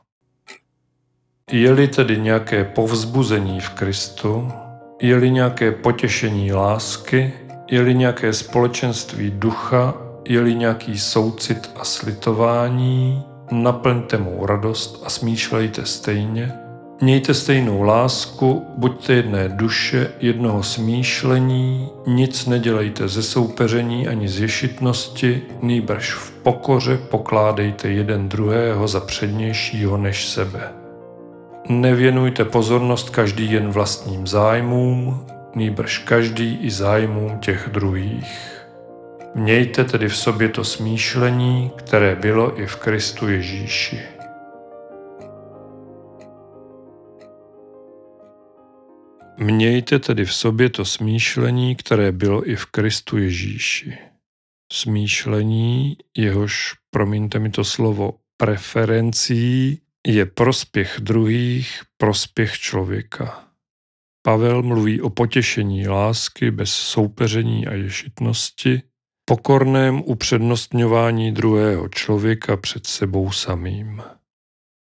Je-li 1.53 1.89
tedy 1.89 2.19
nějaké 2.19 2.65
povzbuzení 2.65 3.61
v 3.61 3.71
Kristu, 3.71 4.53
je-li 5.03 5.31
nějaké 5.31 5.73
potěšení 5.73 6.53
lásky, 6.53 7.33
je-li 7.71 7.95
nějaké 7.95 8.33
společenství 8.33 9.31
ducha, 9.31 9.95
je-li 10.29 10.55
nějaký 10.55 10.99
soucit 10.99 11.71
a 11.77 11.85
slitování, 11.85 13.23
naplňte 13.50 14.18
mou 14.18 14.46
radost 14.46 15.02
a 15.07 15.11
smýšlejte 15.11 15.87
stejně, 15.87 16.52
Mějte 17.00 17.35
stejnou 17.35 17.83
lásku, 17.83 18.66
buďte 18.76 19.12
jedné 19.12 19.48
duše, 19.48 20.11
jednoho 20.20 20.62
smýšlení, 20.62 21.88
nic 22.07 22.46
nedělejte 22.46 23.09
ze 23.09 23.22
soupeření 23.22 24.09
ani 24.09 24.28
z 24.28 24.40
ješitnosti, 24.40 25.42
nýbrž 25.62 26.14
v 26.14 26.30
pokoře 26.30 26.98
pokládejte 27.11 27.88
jeden 27.88 28.28
druhého 28.28 28.88
za 28.88 29.00
přednějšího 29.00 29.96
než 29.96 30.28
sebe. 30.28 30.72
Nevěnujte 31.68 32.44
pozornost 32.44 33.11
každý 33.11 33.52
jen 33.52 33.68
vlastním 33.68 34.26
zájmům, 34.26 35.26
nýbrž 35.54 35.98
každý 35.98 36.59
i 36.61 36.70
zájmům 36.70 37.38
těch 37.38 37.68
druhých. 37.72 38.54
Mějte 39.37 39.85
tedy 39.85 40.09
v 40.09 40.16
sobě 40.16 40.49
to 40.49 40.64
smýšlení, 40.64 41.70
které 41.77 42.16
bylo 42.16 42.61
i 42.61 42.66
v 42.66 42.77
Kristu 42.77 43.29
Ježíši. 43.29 43.99
Mějte 49.38 49.99
tedy 49.99 50.25
v 50.25 50.35
sobě 50.35 50.70
to 50.70 50.85
smýšlení, 50.85 51.77
které 51.77 52.12
bylo 52.12 52.51
i 52.51 52.57
v 52.57 52.66
Kristu 52.66 53.18
Ježíši. 53.18 53.99
Smýšlení, 54.73 55.97
jehož, 56.16 56.73
promiňte 56.90 57.38
mi 57.38 57.51
to 57.51 57.64
slovo, 57.64 58.14
preferencí 58.37 59.81
je 60.07 60.27
prospěch 60.27 60.97
druhých, 61.01 61.83
prospěch 61.97 62.59
člověka. 62.59 63.44
Pavel 64.23 64.62
mluví 64.62 65.01
o 65.01 65.11
potěšení 65.11 65.88
lásky 65.88 66.51
bez 66.51 66.70
soupeření 66.70 67.66
a 67.66 67.75
ješitnosti, 67.75 68.83
pokorném 69.25 70.03
upřednostňování 70.05 71.33
druhého 71.33 71.89
člověka 71.89 72.57
před 72.57 72.87
sebou 72.87 73.33
samým. 73.33 74.03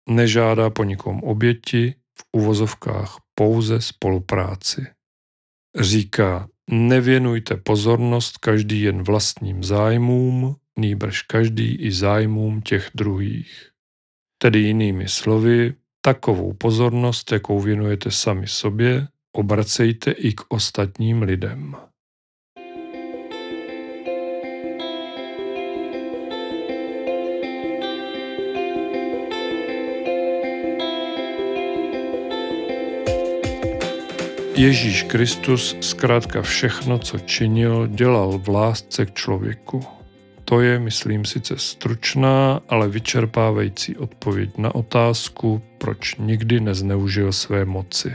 Nežádá 0.09 0.69
po 0.69 0.83
nikom 0.83 1.23
oběti, 1.23 1.95
v 2.19 2.23
uvozovkách 2.31 3.17
pouze 3.35 3.81
spolupráci. 3.81 4.87
Říká, 5.79 6.49
nevěnujte 6.71 7.57
pozornost 7.57 8.37
každý 8.37 8.81
jen 8.81 9.03
vlastním 9.03 9.63
zájmům, 9.63 10.55
nýbrž 10.79 11.21
každý 11.21 11.75
i 11.75 11.91
zájmům 11.91 12.61
těch 12.61 12.89
druhých. 12.95 13.69
Tedy 14.41 14.59
jinými 14.59 15.07
slovy, 15.07 15.73
takovou 16.01 16.53
pozornost, 16.53 17.31
jakou 17.31 17.59
věnujete 17.59 18.11
sami 18.11 18.47
sobě, 18.47 19.07
obracejte 19.31 20.11
i 20.11 20.33
k 20.33 20.41
ostatním 20.49 21.21
lidem. 21.21 21.75
Ježíš 34.59 35.03
Kristus 35.03 35.75
zkrátka 35.81 36.41
všechno, 36.41 36.99
co 36.99 37.19
činil, 37.19 37.87
dělal 37.87 38.39
v 38.39 38.49
lásce 38.49 39.05
k 39.05 39.13
člověku. 39.13 39.83
To 40.45 40.61
je, 40.61 40.79
myslím, 40.79 41.25
sice 41.25 41.57
stručná, 41.57 42.59
ale 42.69 42.87
vyčerpávající 42.87 43.97
odpověď 43.97 44.49
na 44.57 44.75
otázku, 44.75 45.61
proč 45.77 46.15
nikdy 46.15 46.59
nezneužil 46.59 47.31
své 47.31 47.65
moci. 47.65 48.13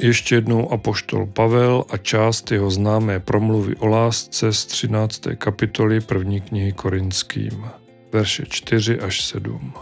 Ještě 0.00 0.34
jednou 0.34 0.72
apoštol 0.72 1.26
Pavel 1.26 1.84
a 1.90 1.96
část 1.96 2.50
jeho 2.50 2.70
známé 2.70 3.20
promluvy 3.20 3.76
o 3.76 3.86
lásce 3.86 4.52
z 4.52 4.66
13. 4.66 5.22
kapitoly 5.38 6.00
první 6.00 6.40
knihy 6.40 6.72
Korinským, 6.72 7.66
verše 8.12 8.44
4 8.48 9.00
až 9.00 9.24
7. 9.24 9.72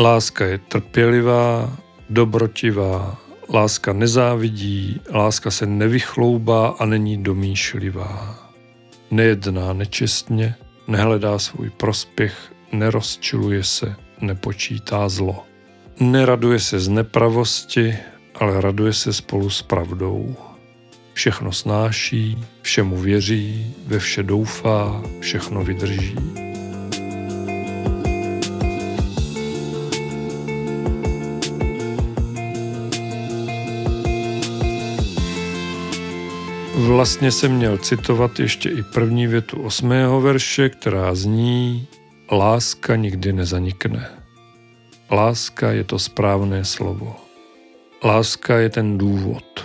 Láska 0.00 0.44
je 0.46 0.58
trpělivá, 0.58 1.76
dobrotivá, 2.10 3.29
Láska 3.52 3.92
nezávidí, 3.92 5.00
láska 5.14 5.50
se 5.50 5.66
nevychloubá 5.66 6.68
a 6.68 6.86
není 6.86 7.22
domýšlivá. 7.22 8.38
Nejedná 9.10 9.72
nečestně, 9.72 10.54
nehledá 10.88 11.38
svůj 11.38 11.70
prospěch, 11.70 12.52
nerozčiluje 12.72 13.64
se, 13.64 13.96
nepočítá 14.20 15.08
zlo. 15.08 15.44
Neraduje 16.00 16.60
se 16.60 16.80
z 16.80 16.88
nepravosti, 16.88 17.96
ale 18.34 18.60
raduje 18.60 18.92
se 18.92 19.12
spolu 19.12 19.50
s 19.50 19.62
pravdou. 19.62 20.36
Všechno 21.12 21.52
snáší, 21.52 22.38
všemu 22.62 22.96
věří, 22.96 23.74
ve 23.86 23.98
vše 23.98 24.22
doufá, 24.22 25.02
všechno 25.20 25.64
vydrží. 25.64 26.49
Vlastně 36.86 37.32
jsem 37.32 37.52
měl 37.52 37.78
citovat 37.78 38.40
ještě 38.40 38.70
i 38.70 38.82
první 38.82 39.26
větu 39.26 39.62
osmého 39.62 40.20
verše, 40.20 40.68
která 40.68 41.14
zní 41.14 41.86
Láska 42.32 42.96
nikdy 42.96 43.32
nezanikne. 43.32 44.10
Láska 45.10 45.72
je 45.72 45.84
to 45.84 45.98
správné 45.98 46.64
slovo. 46.64 47.16
Láska 48.04 48.58
je 48.58 48.68
ten 48.68 48.98
důvod. 48.98 49.64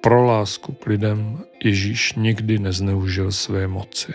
Pro 0.00 0.24
lásku 0.24 0.72
k 0.72 0.86
lidem 0.86 1.40
Ježíš 1.64 2.12
nikdy 2.16 2.58
nezneužil 2.58 3.32
své 3.32 3.66
moci. 3.66 4.12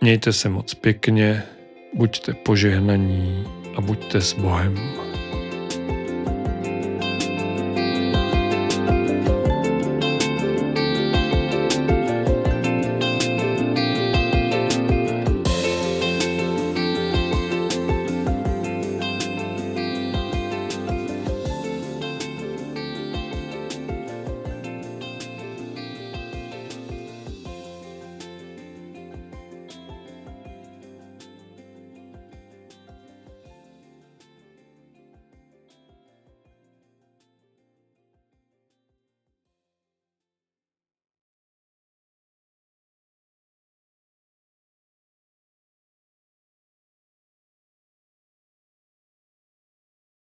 Mějte 0.00 0.32
se 0.32 0.48
moc 0.48 0.74
pěkně, 0.74 1.42
buďte 1.94 2.34
požehnaní 2.34 3.44
a 3.76 3.80
buďte 3.80 4.20
s 4.20 4.32
Bohem. 4.32 5.07